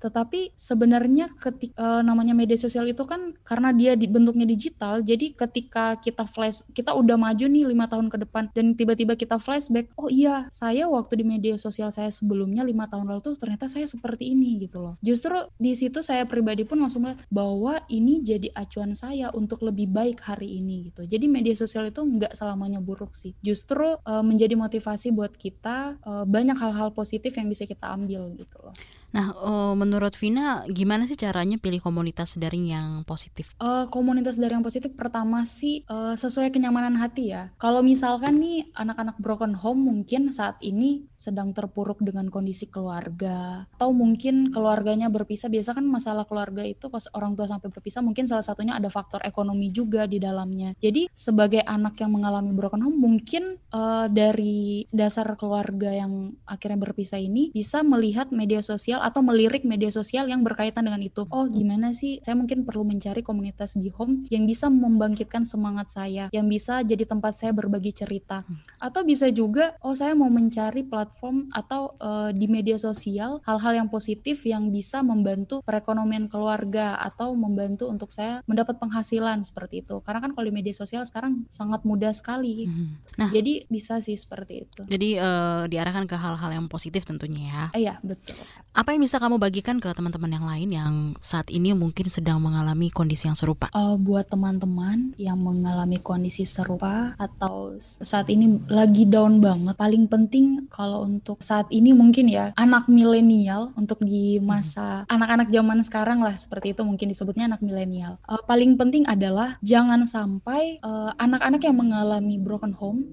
Tetapi 0.00 0.40
sebenarnya 0.56 1.30
ketika 1.38 1.76
uh, 1.78 2.00
eh, 2.00 2.02
namanya 2.02 2.34
media 2.34 2.58
sosial 2.58 2.88
itu 2.88 3.04
kan 3.04 3.36
karena 3.44 3.70
dia 3.70 3.92
dibentuknya 3.94 4.48
digital, 4.48 5.04
jadi 5.04 5.36
ketika 5.36 6.00
kita 6.00 6.24
flash, 6.26 6.64
kita 6.72 6.96
udah 6.96 7.14
maju 7.20 7.44
nih 7.46 7.68
lima 7.68 7.86
tahun 7.86 8.08
ke 8.08 8.26
depan 8.26 8.50
dan 8.56 8.74
tiba-tiba 8.74 9.14
kita 9.14 9.36
flashback, 9.38 9.92
oh 9.94 10.08
iya 10.08 10.48
saya 10.50 10.88
waktu 10.88 11.22
di 11.22 11.24
media 11.26 11.54
sosial 11.60 11.92
saya 11.92 12.08
sebelumnya 12.10 12.64
lima 12.64 12.88
tahun 12.88 13.06
lalu 13.06 13.20
tuh 13.30 13.34
ternyata 13.38 13.68
saya 13.68 13.84
seperti 13.86 14.32
ini 14.32 14.64
gitu 14.66 14.82
loh. 14.82 14.94
Justru 15.04 15.36
di 15.60 15.76
situ 15.76 16.02
saya 16.02 16.26
pribadi 16.26 16.66
pun 16.66 16.82
langsung 16.82 17.06
melihat 17.06 17.22
bahwa 17.28 17.78
ini 17.86 18.22
jadi 18.22 18.50
acuan 18.56 18.96
saya 18.96 19.30
untuk 19.34 19.62
lebih 19.62 19.90
baik 19.90 20.22
hari 20.24 20.58
ini 20.58 20.90
gitu. 20.90 21.06
Jadi 21.06 21.26
media 21.30 21.54
sosial 21.54 21.90
itu 21.90 22.02
nggak 22.02 22.34
selamanya 22.34 22.82
buruk 22.82 23.14
sih. 23.14 23.34
Justru 23.42 23.98
uh, 24.02 24.24
menjadi 24.24 24.58
motivasi 24.58 25.14
buat 25.14 25.34
kita 25.34 25.98
uh, 26.02 26.24
banyak 26.26 26.58
hal-hal 26.58 26.94
positif 26.94 27.34
yang 27.34 27.50
bisa 27.50 27.66
kita 27.66 27.81
kita 27.82 27.98
ambil 27.98 28.30
gitu 28.38 28.56
loh. 28.62 28.70
Nah, 29.12 29.36
uh, 29.36 29.74
menurut 29.76 30.16
Vina, 30.16 30.64
gimana 30.72 31.04
sih 31.04 31.20
caranya 31.20 31.60
pilih 31.60 31.84
komunitas 31.84 32.40
daring 32.40 32.72
yang 32.72 32.90
positif? 33.04 33.52
Uh, 33.60 33.84
komunitas 33.92 34.40
daring 34.40 34.64
yang 34.64 34.66
positif 34.66 34.96
pertama 34.96 35.44
sih 35.44 35.84
uh, 35.92 36.16
sesuai 36.16 36.48
kenyamanan 36.48 36.96
hati 36.96 37.36
ya. 37.36 37.52
Kalau 37.60 37.84
misalkan 37.84 38.40
nih 38.40 38.72
anak-anak 38.72 39.20
broken 39.20 39.52
home 39.52 39.84
mungkin 39.84 40.32
saat 40.32 40.56
ini 40.64 41.04
sedang 41.12 41.52
terpuruk 41.52 42.00
dengan 42.00 42.32
kondisi 42.32 42.72
keluarga, 42.72 43.68
atau 43.76 43.92
mungkin 43.92 44.48
keluarganya 44.48 45.12
berpisah. 45.12 45.52
Biasa 45.52 45.76
kan 45.76 45.84
masalah 45.84 46.24
keluarga 46.24 46.64
itu 46.64 46.88
pas 46.88 47.04
orang 47.12 47.36
tua 47.36 47.44
sampai 47.44 47.68
berpisah, 47.68 48.00
mungkin 48.00 48.24
salah 48.24 48.42
satunya 48.42 48.80
ada 48.80 48.88
faktor 48.88 49.20
ekonomi 49.28 49.68
juga 49.68 50.08
di 50.08 50.16
dalamnya. 50.16 50.72
Jadi 50.80 51.12
sebagai 51.12 51.60
anak 51.68 52.00
yang 52.00 52.16
mengalami 52.16 52.56
broken 52.56 52.80
home, 52.80 52.96
mungkin 52.96 53.60
uh, 53.76 54.08
dari 54.08 54.88
dasar 54.88 55.28
keluarga 55.36 55.92
yang 55.92 56.32
akhirnya 56.48 56.80
berpisah 56.80 57.20
ini 57.20 57.52
bisa 57.52 57.84
melihat 57.84 58.32
media 58.32 58.64
sosial 58.64 59.01
atau 59.02 59.20
melirik 59.20 59.66
media 59.66 59.90
sosial 59.90 60.30
yang 60.30 60.46
berkaitan 60.46 60.86
dengan 60.86 61.02
itu. 61.02 61.26
Oh, 61.28 61.50
gimana 61.50 61.90
sih? 61.90 62.22
Saya 62.22 62.38
mungkin 62.38 62.62
perlu 62.62 62.86
mencari 62.86 63.26
komunitas 63.26 63.74
Be 63.74 63.90
Home 63.98 64.24
yang 64.30 64.46
bisa 64.46 64.70
membangkitkan 64.70 65.42
semangat 65.42 65.90
saya, 65.90 66.30
yang 66.30 66.46
bisa 66.46 66.80
jadi 66.86 67.02
tempat 67.02 67.34
saya 67.34 67.50
berbagi 67.50 67.90
cerita. 67.90 68.46
Atau 68.78 69.02
bisa 69.02 69.28
juga, 69.34 69.74
oh 69.82 69.92
saya 69.92 70.14
mau 70.14 70.30
mencari 70.30 70.86
platform 70.86 71.50
atau 71.50 71.98
uh, 71.98 72.30
di 72.30 72.46
media 72.46 72.78
sosial 72.78 73.42
hal-hal 73.42 73.84
yang 73.84 73.88
positif 73.90 74.46
yang 74.46 74.70
bisa 74.70 75.02
membantu 75.02 75.60
perekonomian 75.66 76.30
keluarga 76.30 76.96
atau 77.02 77.34
membantu 77.34 77.90
untuk 77.90 78.14
saya 78.14 78.40
mendapat 78.46 78.78
penghasilan 78.78 79.42
seperti 79.42 79.82
itu. 79.82 79.98
Karena 80.06 80.22
kan 80.22 80.32
kalau 80.36 80.46
di 80.46 80.54
media 80.54 80.74
sosial 80.76 81.02
sekarang 81.02 81.44
sangat 81.50 81.82
mudah 81.82 82.14
sekali. 82.14 82.68
Hmm. 82.68 83.00
Nah, 83.18 83.28
jadi 83.32 83.66
bisa 83.66 83.98
sih 83.98 84.14
seperti 84.14 84.68
itu. 84.68 84.82
Jadi 84.86 85.18
uh, 85.18 85.64
diarahkan 85.66 86.06
ke 86.06 86.16
hal-hal 86.16 86.50
yang 86.52 86.66
positif 86.68 87.02
tentunya 87.08 87.50
ya. 87.50 87.62
Iya, 87.72 87.94
betul. 88.04 88.38
Apa 88.72 88.91
yang 88.92 89.02
bisa 89.02 89.16
kamu 89.16 89.40
bagikan 89.40 89.80
ke 89.80 89.88
teman-teman 89.90 90.30
yang 90.30 90.46
lain 90.46 90.68
yang 90.70 90.94
saat 91.18 91.48
ini 91.48 91.72
mungkin 91.72 92.06
sedang 92.12 92.38
mengalami 92.38 92.92
kondisi 92.92 93.26
yang 93.26 93.34
serupa? 93.34 93.72
Uh, 93.72 93.96
buat 93.96 94.28
teman-teman 94.28 95.16
yang 95.16 95.40
mengalami 95.40 95.96
kondisi 95.98 96.44
serupa 96.44 97.16
atau 97.16 97.76
saat 97.80 98.28
ini 98.28 98.60
lagi 98.68 99.08
down 99.08 99.40
banget, 99.40 99.74
paling 99.74 100.04
penting 100.06 100.68
kalau 100.68 101.04
untuk 101.08 101.40
saat 101.40 101.66
ini 101.72 101.96
mungkin 101.96 102.28
ya 102.28 102.52
anak 102.54 102.86
milenial 102.86 103.72
untuk 103.74 104.04
di 104.04 104.36
masa 104.38 105.08
hmm. 105.08 105.14
anak-anak 105.14 105.48
zaman 105.48 105.78
sekarang 105.82 106.18
lah 106.20 106.36
seperti 106.36 106.76
itu 106.76 106.84
mungkin 106.84 107.08
disebutnya 107.08 107.48
anak 107.48 107.64
milenial. 107.64 108.20
Uh, 108.28 108.40
paling 108.44 108.76
penting 108.76 109.08
adalah 109.08 109.56
jangan 109.64 110.04
sampai 110.04 110.78
anak 110.82 111.12
eh, 111.12 111.12
anak-anak 111.32 111.62
yang 111.64 111.76
mengalami 111.80 112.36
broken 112.38 112.76
home 112.76 113.08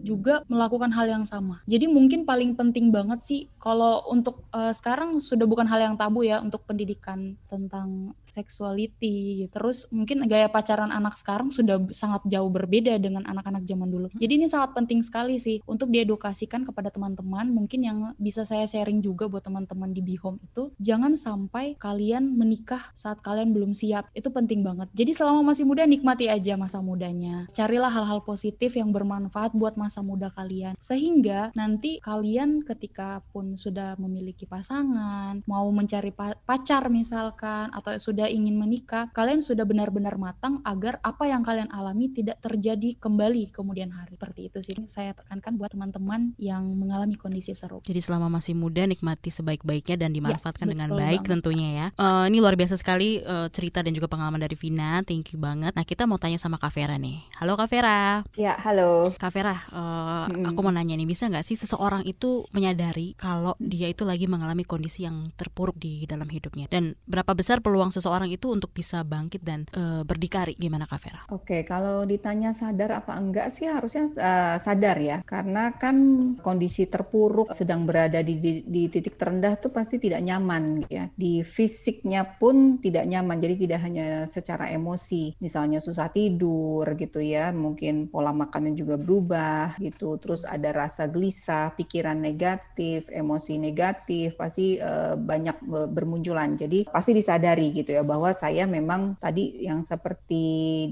juga 0.00 0.42
melakukan 0.48 0.90
hal 0.92 1.06
yang 1.08 1.24
sama. 1.28 1.60
Jadi 1.68 1.86
mungkin 1.86 2.24
paling 2.24 2.56
penting 2.56 2.88
banget 2.90 3.20
sih 3.20 3.40
kalau 3.60 4.02
untuk 4.08 4.44
uh, 4.52 4.72
sekarang 4.72 5.20
sudah 5.20 5.44
bukan 5.44 5.68
hal 5.68 5.80
yang 5.80 5.96
tabu 5.96 6.24
ya 6.24 6.40
untuk 6.40 6.64
pendidikan 6.64 7.36
tentang 7.46 8.16
sexuality. 8.30 9.50
Terus 9.50 9.90
mungkin 9.90 10.24
gaya 10.26 10.48
pacaran 10.50 10.90
anak 10.90 11.18
sekarang 11.18 11.50
sudah 11.50 11.82
sangat 11.90 12.22
jauh 12.26 12.48
berbeda 12.50 12.96
dengan 12.98 13.26
anak-anak 13.26 13.66
zaman 13.66 13.88
dulu. 13.90 14.06
Jadi 14.16 14.32
ini 14.40 14.46
sangat 14.46 14.74
penting 14.74 15.02
sekali 15.04 15.36
sih 15.38 15.62
untuk 15.66 15.90
diedukasikan 15.90 16.66
kepada 16.66 16.90
teman-teman. 16.90 17.50
Mungkin 17.50 17.80
yang 17.82 17.98
bisa 18.16 18.42
saya 18.42 18.66
sharing 18.66 19.02
juga 19.02 19.26
buat 19.26 19.44
teman-teman 19.44 19.90
di 19.90 20.02
Bihome 20.02 20.40
itu 20.42 20.72
jangan 20.80 21.14
sampai 21.14 21.78
kalian 21.78 22.36
menikah 22.36 22.92
saat 22.96 23.22
kalian 23.24 23.54
belum 23.54 23.72
siap. 23.72 24.10
Itu 24.12 24.30
penting 24.34 24.62
banget. 24.66 24.90
Jadi 24.94 25.12
selama 25.14 25.52
masih 25.52 25.64
muda 25.66 25.86
nikmati 25.86 26.26
aja 26.26 26.58
masa 26.58 26.82
mudanya. 26.82 27.46
Carilah 27.54 27.90
hal-hal 27.92 28.20
positif 28.24 28.76
yang 28.76 28.90
bermanfaat 28.90 29.54
buat 29.56 29.78
masa 29.78 30.04
muda 30.04 30.28
kalian. 30.34 30.76
Sehingga 30.76 31.52
nanti 31.54 32.02
kalian 32.02 32.62
ketika 32.66 33.22
pun 33.30 33.54
sudah 33.54 33.96
memiliki 33.96 34.44
pasangan, 34.44 35.40
mau 35.46 35.66
mencari 35.72 36.12
pacar 36.44 36.90
misalkan 36.92 37.70
atau 37.70 37.96
sudah 37.96 38.19
sudah 38.20 38.36
ingin 38.36 38.60
menikah, 38.60 39.08
kalian 39.16 39.40
sudah 39.40 39.64
benar-benar 39.64 40.20
matang 40.20 40.60
agar 40.68 41.00
apa 41.00 41.24
yang 41.24 41.40
kalian 41.40 41.72
alami 41.72 42.12
tidak 42.12 42.36
terjadi 42.44 42.92
kembali 43.00 43.48
kemudian 43.48 43.88
hari. 43.96 44.12
Seperti 44.20 44.52
itu 44.52 44.60
sih 44.60 44.76
saya 44.84 45.16
tekankan 45.16 45.56
buat 45.56 45.72
teman-teman 45.72 46.36
yang 46.36 46.60
mengalami 46.76 47.16
kondisi 47.16 47.56
serupa. 47.56 47.80
Jadi 47.88 47.96
selama 48.04 48.28
masih 48.28 48.52
muda 48.52 48.84
nikmati 48.84 49.32
sebaik-baiknya 49.32 50.04
dan 50.04 50.12
ya, 50.12 50.16
dimanfaatkan 50.20 50.68
ya, 50.68 50.72
dengan 50.76 50.88
baik 51.00 51.24
banget. 51.24 51.32
tentunya 51.32 51.68
ya. 51.72 51.86
Uh, 51.96 52.28
ini 52.28 52.44
luar 52.44 52.60
biasa 52.60 52.76
sekali 52.76 53.24
uh, 53.24 53.48
cerita 53.48 53.80
dan 53.80 53.96
juga 53.96 54.12
pengalaman 54.12 54.36
dari 54.36 54.52
Vina. 54.52 55.00
Thank 55.00 55.32
you 55.32 55.40
banget. 55.40 55.72
Nah 55.72 55.88
kita 55.88 56.04
mau 56.04 56.20
tanya 56.20 56.36
sama 56.36 56.60
Kak 56.60 56.76
Vera 56.76 57.00
nih. 57.00 57.24
Halo 57.40 57.56
Kak 57.56 57.72
Vera. 57.72 58.20
Ya 58.36 58.52
halo. 58.60 59.16
Kak 59.16 59.32
Vera, 59.32 59.56
uh, 59.72 60.28
hmm. 60.28 60.44
aku 60.44 60.60
mau 60.60 60.76
nanya 60.76 60.92
nih 60.92 61.08
bisa 61.08 61.24
nggak 61.24 61.40
sih 61.40 61.56
seseorang 61.56 62.04
itu 62.04 62.44
menyadari 62.52 63.16
kalau 63.16 63.56
dia 63.56 63.88
itu 63.88 64.04
lagi 64.04 64.28
mengalami 64.28 64.68
kondisi 64.68 65.08
yang 65.08 65.32
terpuruk 65.40 65.80
di 65.80 66.04
dalam 66.04 66.28
hidupnya 66.28 66.68
dan 66.68 66.92
berapa 67.08 67.32
besar 67.32 67.64
peluang 67.64 67.88
seseorang 67.88 68.09
seseorang 68.10 68.34
itu 68.34 68.50
untuk 68.50 68.74
bisa 68.74 69.06
bangkit 69.06 69.38
dan 69.46 69.62
uh, 69.78 70.02
berdikari 70.02 70.58
gimana 70.58 70.82
Kak 70.82 70.98
Vera? 70.98 71.22
Oke, 71.30 71.62
kalau 71.62 72.02
ditanya 72.02 72.50
sadar 72.50 72.98
apa 72.98 73.14
enggak 73.14 73.54
sih 73.54 73.70
harusnya 73.70 74.10
uh, 74.18 74.58
sadar 74.58 74.98
ya 74.98 75.22
karena 75.22 75.78
kan 75.78 75.94
kondisi 76.42 76.90
terpuruk 76.90 77.54
sedang 77.54 77.86
berada 77.86 78.18
di, 78.18 78.42
di, 78.42 78.66
di 78.66 78.90
titik 78.90 79.14
terendah 79.14 79.54
tuh 79.62 79.70
pasti 79.70 80.02
tidak 80.02 80.26
nyaman 80.26 80.90
ya. 80.90 81.06
Di 81.14 81.46
fisiknya 81.46 82.26
pun 82.26 82.82
tidak 82.82 83.06
nyaman. 83.06 83.38
Jadi 83.38 83.54
tidak 83.62 83.78
hanya 83.86 84.26
secara 84.26 84.66
emosi, 84.74 85.38
misalnya 85.38 85.78
susah 85.78 86.10
tidur 86.10 86.82
gitu 86.98 87.22
ya, 87.22 87.54
mungkin 87.54 88.10
pola 88.10 88.34
makannya 88.34 88.74
juga 88.74 88.98
berubah 88.98 89.78
gitu. 89.78 90.18
Terus 90.18 90.42
ada 90.42 90.74
rasa 90.74 91.06
gelisah, 91.06 91.78
pikiran 91.78 92.18
negatif, 92.18 93.06
emosi 93.06 93.54
negatif 93.54 94.34
pasti 94.34 94.82
uh, 94.82 95.14
banyak 95.14 95.62
bermunculan. 95.94 96.58
Jadi 96.58 96.90
pasti 96.90 97.14
disadari 97.14 97.70
gitu 97.70 97.94
ya 97.94 97.99
ya 98.00 98.02
bahwa 98.02 98.32
saya 98.32 98.64
memang 98.64 99.20
tadi 99.20 99.60
yang 99.60 99.84
seperti 99.84 100.44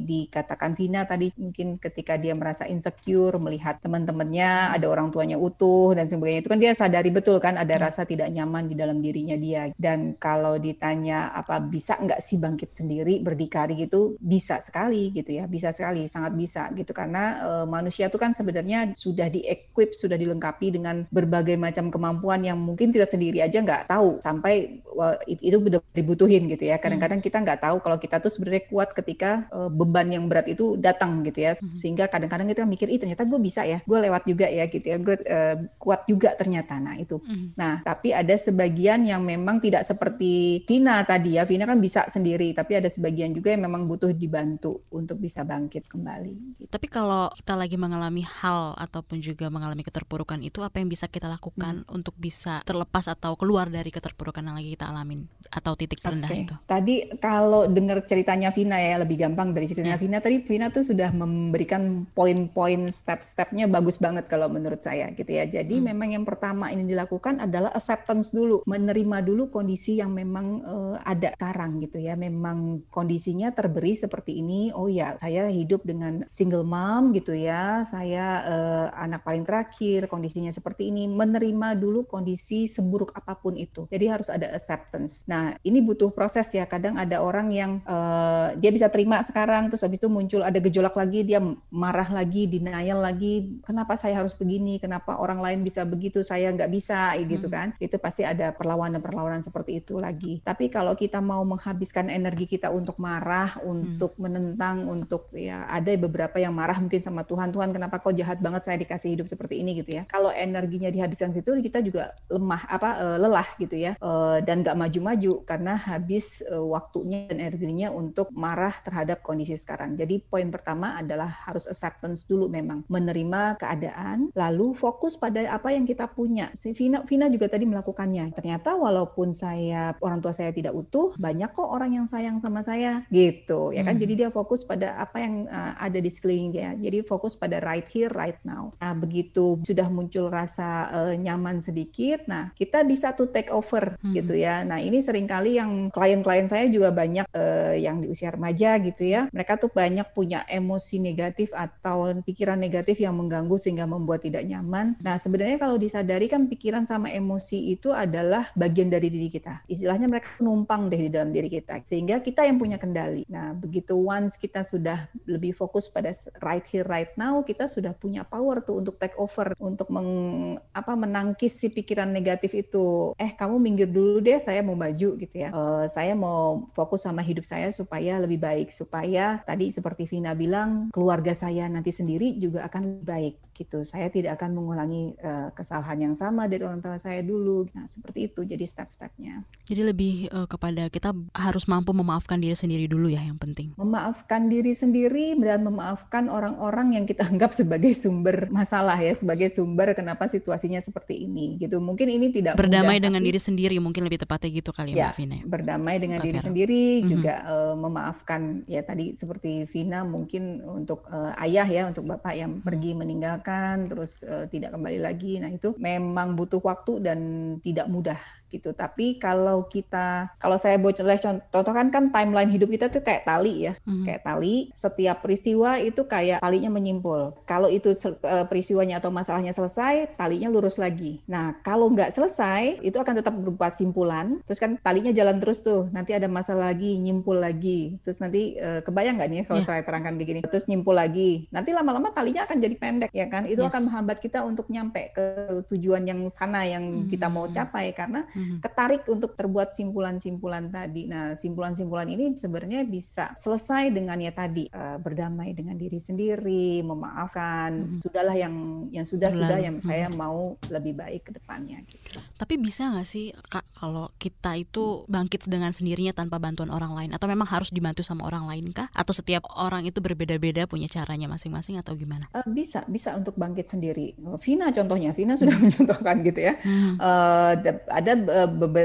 dikatakan 0.04 0.76
Vina 0.76 1.08
tadi 1.08 1.32
mungkin 1.40 1.80
ketika 1.80 2.20
dia 2.20 2.36
merasa 2.36 2.68
insecure 2.68 3.40
melihat 3.40 3.80
teman-temannya 3.80 4.76
ada 4.76 4.84
orang 4.92 5.08
tuanya 5.08 5.40
utuh 5.40 5.96
dan 5.96 6.04
sebagainya 6.04 6.44
itu 6.44 6.50
kan 6.52 6.60
dia 6.60 6.72
sadari 6.76 7.08
betul 7.08 7.40
kan 7.40 7.56
ada 7.56 7.72
rasa 7.80 8.04
tidak 8.04 8.28
nyaman 8.28 8.68
di 8.68 8.76
dalam 8.76 9.00
dirinya 9.00 9.40
dia. 9.40 9.72
Dan 9.80 10.20
kalau 10.20 10.60
ditanya 10.60 11.32
apa 11.32 11.56
bisa 11.64 11.96
nggak 11.96 12.20
sih 12.20 12.36
bangkit 12.36 12.70
sendiri 12.70 13.24
berdikari? 13.24 13.78
gitu 13.78 14.18
bisa 14.18 14.58
sekali 14.58 15.14
gitu 15.14 15.30
ya 15.38 15.46
bisa 15.46 15.70
sekali 15.70 16.10
sangat 16.10 16.34
bisa 16.34 16.66
gitu. 16.74 16.90
Karena 16.90 17.38
e, 17.38 17.50
manusia 17.70 18.10
itu 18.10 18.18
kan 18.18 18.34
sebenarnya 18.34 18.92
sudah 18.98 19.30
di-equip 19.30 19.94
sudah 19.94 20.18
dilengkapi 20.18 20.74
dengan 20.74 21.06
berbagai 21.08 21.54
macam 21.54 21.88
kemampuan 21.88 22.42
yang 22.42 22.58
mungkin 22.58 22.90
kita 22.90 23.06
sendiri 23.06 23.38
aja 23.38 23.62
nggak 23.62 23.86
tahu 23.86 24.18
sampai 24.18 24.82
wah, 24.90 25.14
itu, 25.30 25.56
udah 25.62 25.80
dibutuhin 25.94 26.50
gitu 26.50 26.66
ya 26.66 26.76
kadang 26.82 26.97
kadang-kadang 26.98 27.22
kita 27.22 27.38
nggak 27.46 27.60
tahu 27.62 27.76
kalau 27.78 27.96
kita 28.02 28.18
tuh 28.18 28.26
sebenarnya 28.26 28.66
kuat 28.66 28.90
ketika 28.90 29.46
uh, 29.54 29.70
beban 29.70 30.10
yang 30.10 30.26
berat 30.26 30.50
itu 30.50 30.74
datang 30.74 31.22
gitu 31.22 31.46
ya 31.46 31.52
hmm. 31.54 31.70
sehingga 31.70 32.10
kadang-kadang 32.10 32.50
kita 32.50 32.66
mikir 32.66 32.90
ih 32.90 32.98
ternyata 32.98 33.22
gue 33.22 33.38
bisa 33.38 33.62
ya 33.62 33.78
gue 33.86 33.98
lewat 34.02 34.26
juga 34.26 34.50
ya 34.50 34.66
gitu 34.66 34.86
ya 34.90 34.98
gue 34.98 35.16
uh, 35.30 35.56
kuat 35.78 36.10
juga 36.10 36.34
ternyata 36.34 36.82
nah 36.82 36.98
itu 36.98 37.22
hmm. 37.22 37.54
nah 37.54 37.78
tapi 37.86 38.10
ada 38.10 38.34
sebagian 38.34 39.06
yang 39.06 39.22
memang 39.22 39.62
tidak 39.62 39.86
seperti 39.86 40.66
Vina 40.66 40.98
tadi 41.06 41.38
ya 41.38 41.46
Vina 41.46 41.70
kan 41.70 41.78
bisa 41.78 42.10
sendiri 42.10 42.50
tapi 42.50 42.74
ada 42.74 42.90
sebagian 42.90 43.30
juga 43.30 43.54
yang 43.54 43.70
memang 43.70 43.86
butuh 43.86 44.10
dibantu 44.10 44.82
untuk 44.90 45.22
bisa 45.22 45.46
bangkit 45.46 45.86
kembali 45.86 46.34
gitu. 46.66 46.70
tapi 46.74 46.90
kalau 46.90 47.30
kita 47.38 47.54
lagi 47.54 47.78
mengalami 47.78 48.26
hal 48.26 48.74
ataupun 48.74 49.22
juga 49.22 49.46
mengalami 49.46 49.86
keterpurukan 49.86 50.42
itu 50.42 50.66
apa 50.66 50.82
yang 50.82 50.90
bisa 50.90 51.06
kita 51.06 51.30
lakukan 51.30 51.86
hmm. 51.86 51.94
untuk 51.94 52.18
bisa 52.18 52.58
terlepas 52.66 53.06
atau 53.06 53.38
keluar 53.38 53.70
dari 53.70 53.94
keterpurukan 53.94 54.42
yang 54.42 54.58
lagi 54.58 54.74
kita 54.74 54.90
alamin 54.90 55.30
atau 55.54 55.78
titik 55.78 56.02
terendah 56.02 56.30
okay. 56.32 56.42
itu 56.44 56.54
tadi 56.66 56.87
tadi 56.88 57.20
kalau 57.20 57.68
dengar 57.68 58.00
ceritanya 58.08 58.48
Vina 58.48 58.80
ya 58.80 58.96
lebih 59.04 59.20
gampang 59.20 59.52
dari 59.52 59.68
ceritanya 59.68 60.00
yeah. 60.00 60.04
Vina 60.08 60.18
tadi 60.24 60.40
Vina 60.40 60.72
tuh 60.72 60.88
sudah 60.88 61.12
memberikan 61.12 62.08
poin-poin 62.16 62.88
step-stepnya 62.88 63.68
bagus 63.68 64.00
banget 64.00 64.24
kalau 64.24 64.48
menurut 64.48 64.80
saya 64.80 65.12
gitu 65.12 65.36
ya. 65.36 65.44
Jadi 65.44 65.76
hmm. 65.76 65.84
memang 65.92 66.08
yang 66.16 66.24
pertama 66.24 66.72
ini 66.72 66.88
dilakukan 66.88 67.44
adalah 67.44 67.76
acceptance 67.76 68.32
dulu, 68.32 68.64
menerima 68.64 69.20
dulu 69.20 69.52
kondisi 69.52 70.00
yang 70.00 70.16
memang 70.16 70.64
uh, 70.64 70.96
ada 71.04 71.36
sekarang 71.36 71.84
gitu 71.84 72.00
ya. 72.00 72.16
Memang 72.16 72.88
kondisinya 72.88 73.52
terberi 73.52 73.92
seperti 73.92 74.40
ini. 74.40 74.72
Oh 74.72 74.88
ya, 74.88 75.20
saya 75.20 75.52
hidup 75.52 75.84
dengan 75.84 76.24
single 76.32 76.64
mom 76.64 77.12
gitu 77.12 77.36
ya. 77.36 77.84
Saya 77.84 78.48
uh, 78.48 78.86
anak 78.96 79.28
paling 79.28 79.44
terakhir, 79.44 80.08
kondisinya 80.08 80.48
seperti 80.56 80.88
ini. 80.88 81.04
Menerima 81.04 81.76
dulu 81.76 82.08
kondisi 82.08 82.64
seburuk 82.64 83.12
apa 83.12 83.36
pun 83.36 83.60
itu. 83.60 83.84
Jadi 83.92 84.08
harus 84.08 84.32
ada 84.32 84.48
acceptance. 84.56 85.28
Nah, 85.28 85.52
ini 85.60 85.84
butuh 85.84 86.16
proses 86.16 86.48
ya 86.56 86.64
kadang 86.78 86.94
ada 86.94 87.18
orang 87.18 87.50
yang 87.50 87.82
uh, 87.84 88.54
dia 88.54 88.70
bisa 88.70 88.86
terima 88.86 89.18
sekarang 89.26 89.66
terus 89.66 89.82
habis 89.82 89.98
itu 89.98 90.06
muncul 90.06 90.46
ada 90.46 90.62
gejolak 90.62 90.94
lagi 90.94 91.26
dia 91.26 91.42
marah 91.74 92.06
lagi 92.06 92.46
denial 92.46 93.02
lagi 93.02 93.58
kenapa 93.66 93.98
saya 93.98 94.20
harus 94.22 94.32
begini? 94.32 94.78
Kenapa 94.78 95.18
orang 95.18 95.42
lain 95.42 95.60
bisa 95.66 95.82
begitu? 95.82 96.22
Saya 96.22 96.52
nggak 96.54 96.70
bisa 96.70 97.12
gitu 97.18 97.50
hmm. 97.50 97.54
kan. 97.54 97.68
Itu 97.82 97.96
pasti 97.98 98.22
ada 98.22 98.54
perlawanan-perlawanan 98.54 99.42
seperti 99.42 99.82
itu 99.82 99.98
lagi. 99.98 100.40
Tapi 100.44 100.70
kalau 100.70 100.94
kita 100.94 101.18
mau 101.18 101.42
menghabiskan 101.42 102.12
energi 102.12 102.46
kita 102.46 102.70
untuk 102.70 102.96
marah 103.02 103.58
untuk 103.66 104.14
hmm. 104.16 104.22
menentang 104.22 104.76
untuk 104.86 105.32
ya 105.34 105.66
ada 105.68 105.90
beberapa 105.98 106.38
yang 106.38 106.54
marah 106.54 106.78
mungkin 106.78 107.02
sama 107.02 107.26
Tuhan 107.26 107.50
Tuhan 107.50 107.74
kenapa 107.74 107.98
kau 107.98 108.14
jahat 108.14 108.38
banget? 108.38 108.62
Saya 108.64 108.76
dikasih 108.78 109.18
hidup 109.18 109.26
seperti 109.26 109.60
ini 109.60 109.78
gitu 109.82 110.00
ya. 110.00 110.02
Kalau 110.08 110.30
energinya 110.30 110.88
dihabiskan 110.92 111.34
situ 111.34 111.58
kita 111.60 111.82
juga 111.82 112.14
lemah 112.30 112.62
apa 112.68 112.90
uh, 113.00 113.16
lelah 113.18 113.48
gitu 113.58 113.74
ya. 113.74 113.96
Uh, 113.98 114.40
dan 114.44 114.62
nggak 114.62 114.76
maju-maju 114.78 115.42
karena 115.44 115.74
habis 115.76 116.44
uh, 116.46 116.62
waktunya 116.68 117.26
dan 117.28 117.40
energinya 117.40 117.88
untuk 117.90 118.28
marah 118.32 118.74
terhadap 118.84 119.24
kondisi 119.24 119.56
sekarang. 119.56 119.96
Jadi 119.96 120.20
poin 120.20 120.48
pertama 120.52 121.00
adalah 121.00 121.28
harus 121.48 121.64
acceptance 121.64 122.28
dulu 122.28 122.46
memang 122.50 122.84
menerima 122.86 123.56
keadaan, 123.56 124.30
lalu 124.36 124.76
fokus 124.76 125.16
pada 125.16 125.48
apa 125.48 125.72
yang 125.72 125.88
kita 125.88 126.06
punya. 126.10 126.52
Si 126.52 126.76
Vina, 126.76 127.02
Vina 127.08 127.26
juga 127.32 127.48
tadi 127.48 127.64
melakukannya. 127.64 128.30
Ternyata 128.34 128.76
walaupun 128.76 129.32
saya 129.32 129.96
orang 130.00 130.20
tua 130.20 130.36
saya 130.36 130.52
tidak 130.52 130.76
utuh, 130.76 131.16
banyak 131.16 131.50
kok 131.52 131.68
orang 131.68 131.96
yang 131.96 132.06
sayang 132.06 132.38
sama 132.42 132.60
saya 132.60 133.04
gitu 133.08 133.70
ya 133.72 133.82
kan. 133.86 133.94
Hmm. 133.96 134.02
Jadi 134.02 134.12
dia 134.24 134.28
fokus 134.34 134.66
pada 134.66 134.98
apa 134.98 135.22
yang 135.22 135.46
uh, 135.46 135.72
ada 135.78 135.98
di 135.98 136.10
sekelilingnya. 136.10 136.78
Jadi 136.82 136.98
fokus 137.06 137.38
pada 137.38 137.62
right 137.62 137.86
here 137.86 138.10
right 138.12 138.38
now. 138.42 138.74
Nah, 138.82 138.92
begitu 138.98 139.60
sudah 139.62 139.86
muncul 139.86 140.28
rasa 140.28 140.90
uh, 140.90 141.14
nyaman 141.14 141.62
sedikit, 141.62 142.26
nah 142.26 142.50
kita 142.58 142.82
bisa 142.82 143.14
tuh 143.14 143.30
take 143.30 143.52
over 143.54 143.94
hmm. 144.00 144.14
gitu 144.18 144.34
ya. 144.34 144.66
Nah, 144.66 144.82
ini 144.82 144.98
sering 144.98 145.28
kali 145.30 145.56
yang 145.60 145.92
klien-klien 145.94 146.47
saya 146.48 146.66
juga 146.72 146.90
banyak 146.90 147.28
uh, 147.30 147.76
yang 147.76 148.00
di 148.00 148.08
usia 148.08 148.32
remaja 148.32 148.80
gitu 148.80 149.04
ya. 149.04 149.28
Mereka 149.30 149.60
tuh 149.60 149.70
banyak 149.70 150.08
punya 150.16 150.42
emosi 150.48 150.98
negatif 150.98 151.52
atau 151.52 152.10
pikiran 152.24 152.56
negatif 152.56 152.98
yang 152.98 153.14
mengganggu 153.14 153.54
sehingga 153.60 153.84
membuat 153.84 154.24
tidak 154.24 154.48
nyaman. 154.48 154.96
Nah, 155.04 155.20
sebenarnya 155.20 155.60
kalau 155.60 155.76
disadari 155.76 156.26
kan 156.26 156.48
pikiran 156.48 156.88
sama 156.88 157.12
emosi 157.12 157.76
itu 157.76 157.92
adalah 157.92 158.48
bagian 158.56 158.88
dari 158.88 159.12
diri 159.12 159.28
kita. 159.28 159.68
Istilahnya 159.68 160.08
mereka 160.08 160.32
numpang 160.40 160.88
deh 160.88 161.08
di 161.08 161.10
dalam 161.12 161.30
diri 161.30 161.52
kita. 161.52 161.84
Sehingga 161.84 162.24
kita 162.24 162.48
yang 162.48 162.56
punya 162.56 162.80
kendali. 162.80 163.28
Nah, 163.28 163.52
begitu 163.52 163.94
once 163.98 164.40
kita 164.40 164.64
sudah 164.64 165.10
lebih 165.28 165.52
fokus 165.52 165.90
pada 165.90 166.10
right 166.40 166.64
here 166.64 166.86
right 166.88 167.12
now, 167.20 167.44
kita 167.44 167.68
sudah 167.68 167.92
punya 167.92 168.24
power 168.24 168.64
tuh 168.64 168.80
untuk 168.80 168.96
take 168.96 169.18
over, 169.20 169.52
untuk 169.60 169.90
meng, 169.92 170.54
apa 170.72 170.92
menangkis 170.94 171.58
si 171.58 171.68
pikiran 171.68 172.08
negatif 172.08 172.54
itu. 172.54 173.12
Eh, 173.18 173.34
kamu 173.34 173.58
minggir 173.58 173.90
dulu 173.90 174.22
deh, 174.22 174.38
saya 174.38 174.62
mau 174.62 174.78
maju 174.78 175.08
gitu 175.18 175.36
ya. 175.36 175.50
Uh, 175.50 175.84
saya 175.90 176.14
mau 176.14 176.37
fokus 176.76 177.06
sama 177.06 177.24
hidup 177.24 177.44
saya 177.46 177.72
supaya 177.72 178.20
lebih 178.20 178.38
baik, 178.38 178.68
supaya 178.70 179.40
tadi 179.42 179.70
seperti 179.72 180.04
Vina 180.06 180.32
bilang, 180.36 180.92
keluarga 180.92 181.32
saya 181.32 181.66
nanti 181.66 181.90
sendiri 181.90 182.36
juga 182.38 182.66
akan 182.68 182.82
lebih 182.84 183.06
baik 183.06 183.34
gitu. 183.58 183.82
Saya 183.82 184.06
tidak 184.06 184.38
akan 184.38 184.54
mengulangi 184.54 185.18
uh, 185.18 185.50
kesalahan 185.50 185.98
yang 185.98 186.14
sama 186.14 186.46
dari 186.46 186.62
orang 186.62 186.78
tua 186.78 187.02
saya 187.02 187.18
dulu. 187.26 187.66
Nah, 187.74 187.90
seperti 187.90 188.30
itu 188.30 188.46
jadi 188.46 188.62
step-stepnya. 188.62 189.42
Jadi 189.66 189.82
lebih 189.82 190.14
uh, 190.30 190.46
kepada 190.46 190.86
kita 190.86 191.10
harus 191.34 191.66
mampu 191.66 191.90
memaafkan 191.90 192.38
diri 192.38 192.54
sendiri 192.54 192.86
dulu 192.86 193.10
ya 193.10 193.18
yang 193.18 193.34
penting. 193.34 193.74
Memaafkan 193.74 194.46
diri 194.46 194.70
sendiri 194.78 195.34
dan 195.42 195.66
memaafkan 195.66 196.30
orang-orang 196.30 196.94
yang 196.94 197.04
kita 197.04 197.26
anggap 197.26 197.50
sebagai 197.50 197.90
sumber 197.90 198.46
masalah 198.54 198.94
ya, 199.02 199.10
sebagai 199.18 199.50
sumber 199.50 199.90
kenapa 199.98 200.30
situasinya 200.30 200.78
seperti 200.78 201.26
ini 201.26 201.58
gitu. 201.58 201.82
Mungkin 201.82 202.06
ini 202.06 202.30
tidak 202.30 202.54
berdamai 202.54 203.02
mudah, 203.02 203.10
dengan 203.10 203.20
tapi, 203.24 203.28
diri 203.34 203.40
sendiri 203.42 203.76
mungkin 203.82 204.06
lebih 204.06 204.22
tepatnya 204.22 204.50
gitu 204.54 204.70
kali 204.70 204.94
ya, 204.94 204.96
ya 204.96 205.04
Mbak 205.10 205.16
Vina. 205.18 205.34
Ya? 205.34 205.42
Berdamai 205.48 205.96
dengan 205.98 206.18
Mbak 206.22 206.26
diri 206.30 206.38
Vera. 206.38 206.46
sendiri 206.46 206.84
mm 206.86 207.00
-hmm. 207.02 207.10
juga 207.10 207.34
uh, 207.50 207.74
memaafkan 207.74 208.40
ya 208.70 208.80
tadi 208.86 209.18
seperti 209.18 209.66
Vina 209.66 210.06
mungkin 210.06 210.62
untuk 210.62 211.08
uh, 211.10 211.34
ayah 211.42 211.66
ya, 211.66 211.82
untuk 211.90 212.06
bapak 212.06 212.34
yang 212.38 212.60
pergi 212.62 212.92
meninggalkan 212.94 213.47
terus 213.88 214.22
uh, 214.24 214.44
tidak 214.46 214.76
kembali 214.76 215.00
lagi. 215.00 215.40
Nah, 215.40 215.50
itu 215.50 215.74
memang 215.80 216.36
butuh 216.36 216.60
waktu 216.60 217.00
dan 217.00 217.18
tidak 217.64 217.88
mudah 217.88 218.20
gitu. 218.48 218.72
Tapi 218.72 219.20
kalau 219.20 219.68
kita, 219.68 220.32
kalau 220.40 220.56
saya 220.56 220.80
boleh 220.80 220.96
contoh 220.96 221.72
kan 221.72 221.88
kan 221.92 222.04
timeline 222.10 222.50
hidup 222.50 222.68
kita 222.72 222.88
tuh 222.88 223.04
kayak 223.04 223.28
tali 223.28 223.68
ya, 223.68 223.72
mm-hmm. 223.84 224.04
kayak 224.04 224.22
tali. 224.24 224.72
Setiap 224.72 225.20
peristiwa 225.24 225.80
itu 225.80 226.04
kayak 226.04 226.40
talinya 226.40 226.72
menyimpul. 226.72 227.36
Kalau 227.44 227.68
itu 227.68 227.92
uh, 227.92 228.44
peristiwanya 228.48 228.98
atau 228.98 229.12
masalahnya 229.12 229.52
selesai, 229.52 230.16
talinya 230.16 230.48
lurus 230.48 230.80
lagi. 230.80 231.20
Nah, 231.28 231.56
kalau 231.60 231.92
nggak 231.92 232.12
selesai, 232.12 232.80
itu 232.80 232.96
akan 232.96 233.14
tetap 233.20 233.34
berupa 233.36 233.68
simpulan. 233.72 234.40
Terus 234.48 234.60
kan 234.60 234.76
talinya 234.80 235.12
jalan 235.12 235.38
terus 235.38 235.60
tuh. 235.60 235.88
Nanti 235.92 236.16
ada 236.16 236.26
masalah 236.26 236.72
lagi, 236.72 236.96
nyimpul 236.98 237.38
lagi. 237.38 238.00
Terus 238.02 238.18
nanti 238.18 238.56
uh, 238.58 238.80
kebayang 238.82 239.20
nggak 239.20 239.28
nih 239.28 239.44
kalau 239.46 239.60
yeah. 239.60 239.68
saya 239.68 239.82
terangkan 239.84 240.14
begini? 240.16 240.40
Terus 240.44 240.66
nyimpul 240.66 240.96
lagi. 240.96 241.46
Nanti 241.52 241.70
lama-lama 241.72 242.10
talinya 242.12 242.44
akan 242.48 242.56
jadi 242.58 242.76
pendek 242.76 243.10
ya 243.12 243.26
kan? 243.28 243.44
Itu 243.44 243.64
yes. 243.64 243.70
akan 243.72 243.80
menghambat 243.88 244.18
kita 244.18 244.42
untuk 244.44 244.66
nyampe 244.72 245.12
ke 245.12 245.24
tujuan 245.68 246.04
yang 246.08 246.20
sana 246.30 246.64
yang 246.64 246.84
mm-hmm. 246.84 247.10
kita 247.10 247.26
mau 247.28 247.46
capai 247.48 247.92
karena 247.92 248.24
hmm. 248.38 248.58
ketarik 248.62 249.02
untuk 249.10 249.34
terbuat 249.34 249.74
simpulan-simpulan 249.74 250.70
tadi. 250.70 251.10
Nah, 251.10 251.34
simpulan-simpulan 251.34 252.06
ini 252.06 252.38
sebenarnya 252.38 252.86
bisa 252.86 253.34
selesai 253.34 253.90
dengan 253.90 254.16
ya 254.22 254.30
tadi 254.30 254.70
uh, 254.70 255.02
berdamai 255.02 255.52
dengan 255.52 255.74
diri 255.74 255.98
sendiri, 255.98 256.80
memaafkan. 256.86 257.70
Hmm. 257.74 257.98
Sudahlah 257.98 258.38
yang 258.38 258.86
yang 258.94 259.02
sudah 259.02 259.34
sudah 259.34 259.58
yang 259.58 259.82
hmm. 259.82 259.86
saya 259.86 260.06
mau 260.14 260.54
lebih 260.70 260.94
baik 260.94 261.28
ke 261.28 261.32
depannya. 261.34 261.82
Gitu. 261.90 262.22
Tapi 262.38 262.54
bisa 262.56 262.94
nggak 262.94 263.08
sih 263.08 263.34
kak 263.34 263.66
kalau 263.74 264.10
kita 264.16 264.54
itu 264.54 265.02
bangkit 265.10 265.50
dengan 265.50 265.74
sendirinya 265.74 266.14
tanpa 266.14 266.38
bantuan 266.38 266.70
orang 266.70 266.94
lain 266.94 267.10
atau 267.10 267.26
memang 267.26 267.48
harus 267.50 267.74
dibantu 267.74 268.06
sama 268.06 268.28
orang 268.28 268.46
lain 268.46 268.70
kah? 268.70 268.86
Atau 268.94 269.16
setiap 269.16 269.48
orang 269.58 269.88
itu 269.88 269.98
berbeda-beda 269.98 270.70
punya 270.70 270.86
caranya 270.86 271.26
masing-masing 271.26 271.80
atau 271.80 271.98
gimana? 271.98 272.30
Uh, 272.30 272.46
bisa 272.46 272.84
bisa 272.86 273.16
untuk 273.16 273.34
bangkit 273.34 273.66
sendiri. 273.66 274.14
Vina 274.38 274.70
contohnya, 274.70 275.10
Vina 275.16 275.34
sudah 275.34 275.54
hmm. 275.56 275.64
mencontohkan 275.72 276.16
gitu 276.22 276.40
ya. 276.40 276.54
Hmm. 276.62 276.94
Uh, 277.00 277.52
ada 277.88 278.12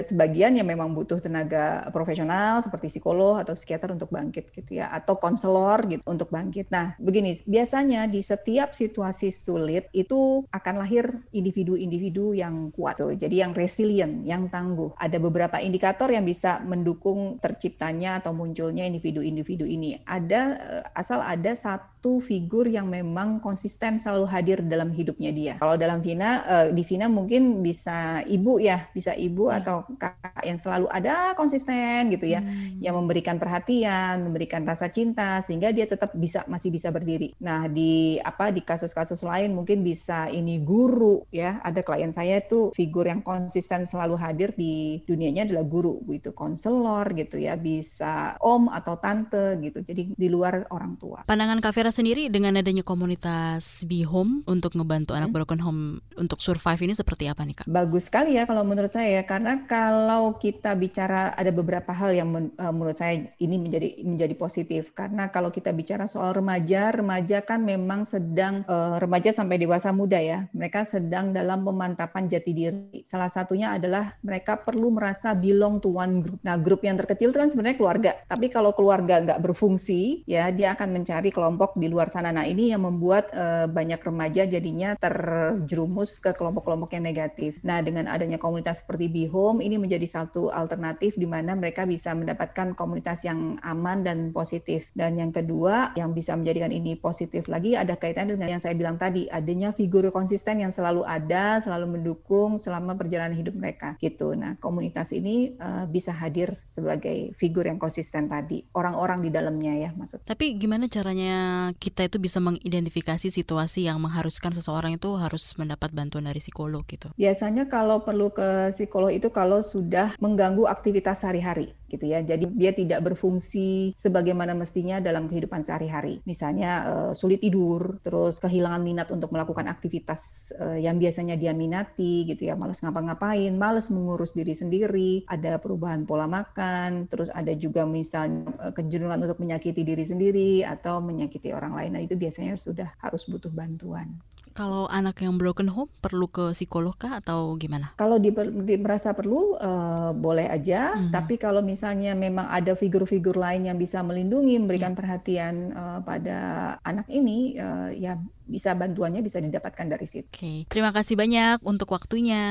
sebagian 0.03 0.57
yang 0.57 0.67
memang 0.67 0.91
butuh 0.91 1.21
tenaga 1.21 1.87
profesional 1.93 2.59
seperti 2.63 2.97
psikolog 2.97 3.39
atau 3.39 3.53
psikiater 3.53 3.93
untuk 3.93 4.09
bangkit 4.09 4.49
gitu 4.55 4.81
ya 4.81 4.89
atau 4.91 5.15
konselor 5.19 5.85
gitu 5.87 6.03
untuk 6.09 6.33
bangkit. 6.33 6.67
Nah, 6.73 6.97
begini, 6.97 7.37
biasanya 7.45 8.09
di 8.09 8.19
setiap 8.19 8.73
situasi 8.73 9.29
sulit 9.29 9.87
itu 9.93 10.43
akan 10.49 10.75
lahir 10.83 11.21
individu-individu 11.31 12.33
yang 12.33 12.73
kuat 12.73 12.99
tuh. 12.99 13.13
Jadi 13.13 13.43
yang 13.43 13.53
resilient, 13.53 14.25
yang 14.25 14.49
tangguh. 14.49 14.95
Ada 14.97 15.17
beberapa 15.21 15.61
indikator 15.61 16.09
yang 16.09 16.25
bisa 16.25 16.63
mendukung 16.65 17.37
terciptanya 17.39 18.23
atau 18.23 18.33
munculnya 18.33 18.87
individu-individu 18.87 19.67
ini. 19.67 20.01
Ada 20.03 20.41
eh, 20.57 20.83
asal 20.97 21.21
ada 21.21 21.53
satu 21.53 21.92
figur 22.19 22.67
yang 22.67 22.91
memang 22.91 23.39
konsisten 23.39 23.95
selalu 24.01 24.25
hadir 24.27 24.59
dalam 24.65 24.91
hidupnya 24.91 25.31
dia. 25.31 25.53
Kalau 25.61 25.79
dalam 25.79 26.03
Vina 26.03 26.43
eh, 26.43 26.67
di 26.75 26.83
Vina 26.83 27.07
mungkin 27.07 27.63
bisa 27.63 28.19
ibu 28.27 28.59
ya, 28.59 28.91
bisa 28.91 29.15
ibu 29.15 29.47
yeah. 29.47 29.63
atau 29.63 29.87
kakak 29.95 30.43
yang 30.43 30.59
selalu 30.59 30.91
ada 30.91 31.31
konsisten 31.39 32.11
gitu 32.11 32.27
ya, 32.27 32.43
hmm. 32.43 32.83
yang 32.83 32.99
memberikan 32.99 33.39
perhatian, 33.39 34.27
memberikan 34.27 34.67
rasa 34.67 34.91
cinta 34.91 35.39
sehingga 35.39 35.71
dia 35.71 35.87
tetap 35.87 36.11
bisa 36.17 36.43
masih 36.51 36.73
bisa 36.73 36.91
berdiri. 36.91 37.31
Nah, 37.39 37.71
di 37.71 38.19
apa 38.19 38.51
di 38.51 38.59
kasus-kasus 38.59 39.23
lain 39.23 39.55
mungkin 39.55 39.85
bisa 39.85 40.27
ini 40.27 40.59
guru 40.59 41.23
ya. 41.31 41.63
Ada 41.63 41.85
klien 41.85 42.11
saya 42.11 42.43
itu 42.43 42.73
figur 42.75 43.07
yang 43.07 43.23
konsisten 43.23 43.87
selalu 43.87 44.19
hadir 44.19 44.51
di 44.57 44.99
dunianya 45.07 45.47
adalah 45.47 45.63
guru 45.63 46.03
gitu, 46.11 46.35
konselor 46.35 47.07
gitu 47.15 47.39
ya, 47.39 47.55
bisa 47.55 48.35
om 48.43 48.67
atau 48.67 48.99
tante 48.99 49.61
gitu. 49.63 49.79
Jadi 49.79 50.17
di 50.17 50.27
luar 50.27 50.65
orang 50.73 50.97
tua. 50.97 51.23
Pandangan 51.29 51.61
Kak 51.61 51.71
Vera 51.77 51.92
sendiri 51.93 52.27
dengan 52.33 52.57
adanya 52.57 52.81
komunitas 52.81 53.85
Be 53.85 54.01
Home 54.03 54.41
untuk 54.49 54.73
ngebantu 54.73 55.13
hmm. 55.13 55.19
anak 55.21 55.29
broken 55.29 55.61
home 55.61 55.81
untuk 56.17 56.41
survive 56.41 56.81
ini 56.81 56.97
seperti 56.97 57.29
apa 57.29 57.45
nih 57.45 57.61
Kak? 57.61 57.65
Bagus 57.69 58.09
sekali 58.09 58.35
ya 58.35 58.49
kalau 58.49 58.65
menurut 58.65 58.89
saya 58.89 59.21
ya 59.21 59.23
karena 59.23 59.63
kalau 59.69 60.35
kita 60.41 60.73
bicara 60.73 61.31
ada 61.37 61.53
beberapa 61.53 61.93
hal 61.93 62.17
yang 62.17 62.29
men, 62.33 62.45
uh, 62.57 62.73
menurut 62.73 62.97
saya 62.97 63.21
ini 63.37 63.55
menjadi 63.61 64.01
menjadi 64.01 64.33
positif 64.33 64.91
karena 64.97 65.29
kalau 65.29 65.53
kita 65.53 65.69
bicara 65.69 66.09
soal 66.09 66.33
remaja, 66.33 66.89
remaja 66.89 67.45
kan 67.45 67.61
memang 67.61 68.09
sedang 68.09 68.65
uh, 68.65 68.97
remaja 68.97 69.29
sampai 69.29 69.61
dewasa 69.61 69.93
muda 69.93 70.17
ya, 70.17 70.49
mereka 70.55 70.81
sedang 70.87 71.29
dalam 71.29 71.61
pemantapan 71.61 72.25
jati 72.25 72.51
diri. 72.51 73.05
Salah 73.05 73.29
satunya 73.29 73.77
adalah 73.77 74.17
mereka 74.25 74.57
perlu 74.57 74.89
merasa 74.89 75.35
belong 75.37 75.77
to 75.83 75.93
one 75.93 76.23
group. 76.23 76.39
Nah, 76.41 76.55
grup 76.57 76.81
yang 76.81 76.97
terkecil 76.97 77.29
itu 77.29 77.37
kan 77.37 77.49
sebenarnya 77.51 77.77
keluarga, 77.77 78.11
tapi 78.25 78.49
kalau 78.49 78.71
keluarga 78.71 79.19
nggak 79.21 79.39
berfungsi, 79.43 80.23
ya 80.25 80.49
dia 80.49 80.73
akan 80.73 80.89
mencari 80.89 81.29
kelompok 81.29 81.75
di 81.83 81.91
luar 81.91 82.07
sana. 82.07 82.31
Nah, 82.31 82.47
ini 82.47 82.71
yang 82.71 82.87
membuat 82.87 83.29
uh, 83.35 83.67
banyak 83.67 83.99
remaja 83.99 84.47
jadinya 84.47 84.95
terjerumus 84.95 86.23
ke 86.23 86.31
kelompok-kelompok 86.31 86.95
yang 86.95 87.03
negatif. 87.03 87.59
Nah, 87.61 87.83
dengan 87.83 88.07
adanya 88.07 88.39
komunitas 88.39 88.79
seperti 88.79 88.93
seperti 88.93 89.25
Home 89.33 89.65
ini 89.65 89.81
menjadi 89.81 90.05
satu 90.05 90.53
alternatif 90.53 91.17
di 91.17 91.25
mana 91.25 91.57
mereka 91.57 91.83
bisa 91.89 92.13
mendapatkan 92.13 92.77
komunitas 92.77 93.25
yang 93.25 93.57
aman 93.65 94.05
dan 94.05 94.29
positif. 94.29 94.93
Dan 94.93 95.17
yang 95.17 95.33
kedua 95.33 95.97
yang 95.97 96.13
bisa 96.13 96.37
menjadikan 96.37 96.69
ini 96.69 96.93
positif 96.93 97.49
lagi 97.49 97.73
ada 97.73 97.97
kaitan 97.97 98.29
dengan 98.29 98.53
yang 98.53 98.61
saya 98.61 98.77
bilang 98.77 99.01
tadi, 99.01 99.25
adanya 99.33 99.73
figur 99.73 100.05
konsisten 100.13 100.61
yang 100.61 100.69
selalu 100.69 101.01
ada, 101.09 101.57
selalu 101.57 101.97
mendukung 101.97 102.61
selama 102.61 102.93
perjalanan 102.93 103.33
hidup 103.33 103.57
mereka 103.57 103.97
gitu. 103.97 104.37
Nah, 104.37 104.61
komunitas 104.61 105.09
ini 105.09 105.57
uh, 105.57 105.89
bisa 105.89 106.13
hadir 106.13 106.53
sebagai 106.61 107.33
figur 107.33 107.65
yang 107.65 107.81
konsisten 107.81 108.29
tadi, 108.29 108.61
orang-orang 108.77 109.25
di 109.25 109.29
dalamnya 109.33 109.73
ya 109.73 109.89
maksud. 109.97 110.21
Tapi 110.21 110.61
gimana 110.61 110.85
caranya 110.85 111.72
kita 111.77 112.07
itu 112.07 112.17
bisa 112.21 112.39
mengidentifikasi 112.39 113.29
situasi 113.29 113.85
yang 113.85 113.99
mengharuskan 113.99 114.53
seseorang 114.53 114.97
itu 114.97 115.13
harus 115.17 115.53
mendapat 115.59 115.91
bantuan 115.91 116.25
dari 116.25 116.39
psikolog 116.39 116.85
gitu? 116.87 117.11
Biasanya 117.17 117.67
kalau 117.69 118.01
perlu 118.01 118.29
ke 118.31 118.71
psikolog 118.71 119.11
itu 119.13 119.29
kalau 119.29 119.61
sudah 119.61 120.15
mengganggu 120.17 120.65
aktivitas 120.69 121.21
sehari-hari 121.21 121.73
gitu 121.93 122.09
ya. 122.09 122.25
Jadi 122.25 122.49
dia 122.57 122.73
tidak 122.73 123.05
berfungsi 123.05 123.93
sebagaimana 123.93 124.57
mestinya 124.57 124.97
dalam 124.97 125.29
kehidupan 125.29 125.61
sehari-hari. 125.61 126.25
Misalnya 126.25 126.71
uh, 126.83 127.11
sulit 127.13 127.45
tidur, 127.45 128.01
terus 128.01 128.41
kehilangan 128.41 128.81
minat 128.81 129.07
untuk 129.13 129.29
melakukan 129.29 129.69
aktivitas 129.69 130.51
uh, 130.57 130.77
yang 130.77 130.97
biasanya 130.97 131.37
dia 131.37 131.53
minati 131.53 132.25
gitu 132.25 132.49
ya, 132.49 132.57
malas 132.57 132.81
ngapa-ngapain, 132.81 133.53
malas 133.53 133.93
mengurus 133.93 134.33
diri 134.33 134.57
sendiri, 134.57 135.23
ada 135.29 135.61
perubahan 135.61 136.03
pola 136.09 136.25
makan, 136.25 137.05
terus 137.07 137.29
ada 137.29 137.53
juga 137.53 137.85
misalnya 137.85 138.49
uh, 138.57 138.71
kecenderungan 138.73 139.21
untuk 139.29 139.39
menyakiti 139.39 139.85
diri 139.85 140.03
sendiri 140.03 140.51
atau 140.65 140.99
menyakiti 140.99 141.53
orang 141.53 141.77
lain. 141.77 141.91
Nah, 141.93 142.01
itu 142.01 142.17
biasanya 142.17 142.57
sudah 142.57 142.89
harus 142.97 143.29
butuh 143.29 143.53
bantuan. 143.53 144.17
Kalau 144.53 144.85
anak 144.85 145.25
yang 145.25 145.41
broken 145.41 145.65
home 145.65 145.89
perlu 145.97 146.29
ke 146.29 146.53
psikolog 146.53 146.93
kah 146.93 147.17
atau 147.17 147.57
gimana? 147.57 147.97
Kalau 147.97 148.21
di, 148.21 148.29
di 148.63 148.75
merasa 148.77 149.17
perlu 149.17 149.57
uh, 149.57 150.13
boleh 150.13 150.45
aja, 150.45 150.93
hmm. 150.93 151.09
tapi 151.09 151.41
kalau 151.41 151.65
misalnya 151.65 152.13
memang 152.13 152.45
ada 152.53 152.77
figur-figur 152.77 153.33
lain 153.33 153.65
yang 153.65 153.81
bisa 153.81 154.05
melindungi, 154.05 154.61
memberikan 154.61 154.93
hmm. 154.93 154.99
perhatian 155.01 155.53
uh, 155.73 155.99
pada 156.05 156.37
anak 156.85 157.09
ini, 157.09 157.57
uh, 157.57 157.89
ya 157.89 158.21
bisa 158.43 158.75
bantuannya 158.75 159.23
bisa 159.23 159.39
didapatkan 159.39 159.87
dari 159.87 160.07
situ. 160.07 160.27
Oke, 160.27 160.37
okay. 160.37 160.57
terima 160.67 160.91
kasih 160.91 161.15
banyak 161.15 161.63
untuk 161.63 161.89
waktunya 161.95 162.41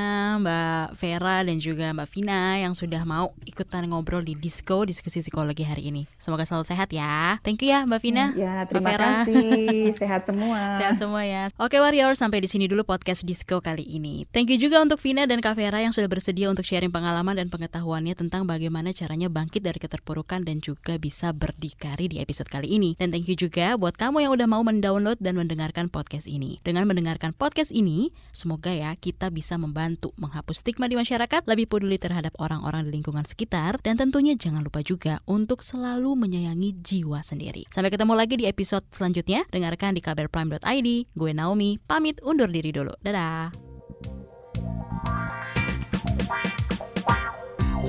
Mbak 0.41 0.99
Vera 0.99 1.45
dan 1.45 1.57
juga 1.61 1.93
Mbak 1.93 2.09
Vina 2.09 2.59
yang 2.59 2.73
sudah 2.73 3.05
mau 3.05 3.37
ikutan 3.45 3.85
ngobrol 3.87 4.25
di 4.25 4.35
Disco 4.35 4.83
Diskusi 4.89 5.21
Psikologi 5.21 5.63
hari 5.63 5.93
ini. 5.93 6.09
Semoga 6.17 6.49
selalu 6.49 6.65
sehat 6.67 6.89
ya. 6.91 7.39
Thank 7.45 7.65
you 7.65 7.73
ya 7.73 7.85
Mbak 7.85 8.01
Vina. 8.01 8.33
Ya, 8.35 8.65
terima 8.65 8.89
Mbak 8.89 8.93
Vera. 8.97 9.09
kasih. 9.25 9.93
sehat 10.01 10.23
semua. 10.25 10.61
sehat 10.81 10.95
semua 10.97 11.23
ya. 11.23 11.53
Oke 11.61 11.79
Warrior, 11.79 12.17
sampai 12.17 12.41
di 12.41 12.49
sini 12.49 12.67
dulu 12.67 12.83
podcast 12.83 13.23
Disco 13.23 13.61
kali 13.61 13.85
ini. 13.85 14.25
Thank 14.33 14.53
you 14.55 14.59
juga 14.59 14.81
untuk 14.81 14.99
Vina 14.99 15.29
dan 15.29 15.45
Kak 15.45 15.55
Vera 15.55 15.79
yang 15.85 15.93
sudah 15.93 16.09
bersedia 16.09 16.49
untuk 16.49 16.65
sharing 16.65 16.91
pengalaman 16.91 17.37
dan 17.37 17.53
pengetahuannya 17.53 18.17
tentang 18.17 18.49
bagaimana 18.49 18.91
caranya 18.97 19.29
bangkit 19.29 19.63
dari 19.63 19.79
keterpurukan 19.79 20.43
dan 20.43 20.59
juga 20.59 20.97
bisa 20.97 21.31
berdikari 21.37 22.09
di 22.09 22.17
episode 22.19 22.49
kali 22.49 22.73
ini. 22.75 22.97
Dan 22.97 23.13
thank 23.15 23.29
you 23.29 23.37
juga 23.37 23.77
buat 23.77 23.95
kamu 23.95 24.27
yang 24.27 24.33
udah 24.35 24.49
mau 24.49 24.63
mendownload 24.65 25.19
dan 25.21 25.39
mendengarkan 25.39 25.82
mendengarkan 25.83 25.91
podcast 25.91 26.27
ini. 26.31 26.63
Dengan 26.63 26.85
mendengarkan 26.87 27.33
podcast 27.35 27.75
ini, 27.75 28.15
semoga 28.31 28.71
ya 28.71 28.95
kita 28.95 29.35
bisa 29.35 29.59
membantu 29.59 30.15
menghapus 30.15 30.63
stigma 30.63 30.87
di 30.87 30.95
masyarakat, 30.95 31.43
lebih 31.51 31.67
peduli 31.67 31.99
terhadap 31.99 32.31
orang-orang 32.39 32.87
di 32.87 33.01
lingkungan 33.01 33.27
sekitar, 33.27 33.83
dan 33.83 33.99
tentunya 33.99 34.39
jangan 34.39 34.63
lupa 34.63 34.87
juga 34.87 35.19
untuk 35.27 35.67
selalu 35.67 36.15
menyayangi 36.15 36.79
jiwa 36.79 37.27
sendiri. 37.27 37.67
Sampai 37.75 37.91
ketemu 37.91 38.15
lagi 38.15 38.35
di 38.39 38.47
episode 38.47 38.87
selanjutnya. 38.95 39.43
Dengarkan 39.51 39.99
di 39.99 40.01
kabarprime.id. 40.05 40.89
Gue 41.19 41.33
Naomi, 41.35 41.83
pamit 41.83 42.23
undur 42.23 42.47
diri 42.47 42.71
dulu. 42.71 42.95
Dadah. 43.03 43.51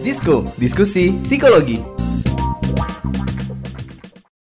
Disko, 0.03 0.43
diskusi 0.60 1.15
psikologi. 1.23 2.02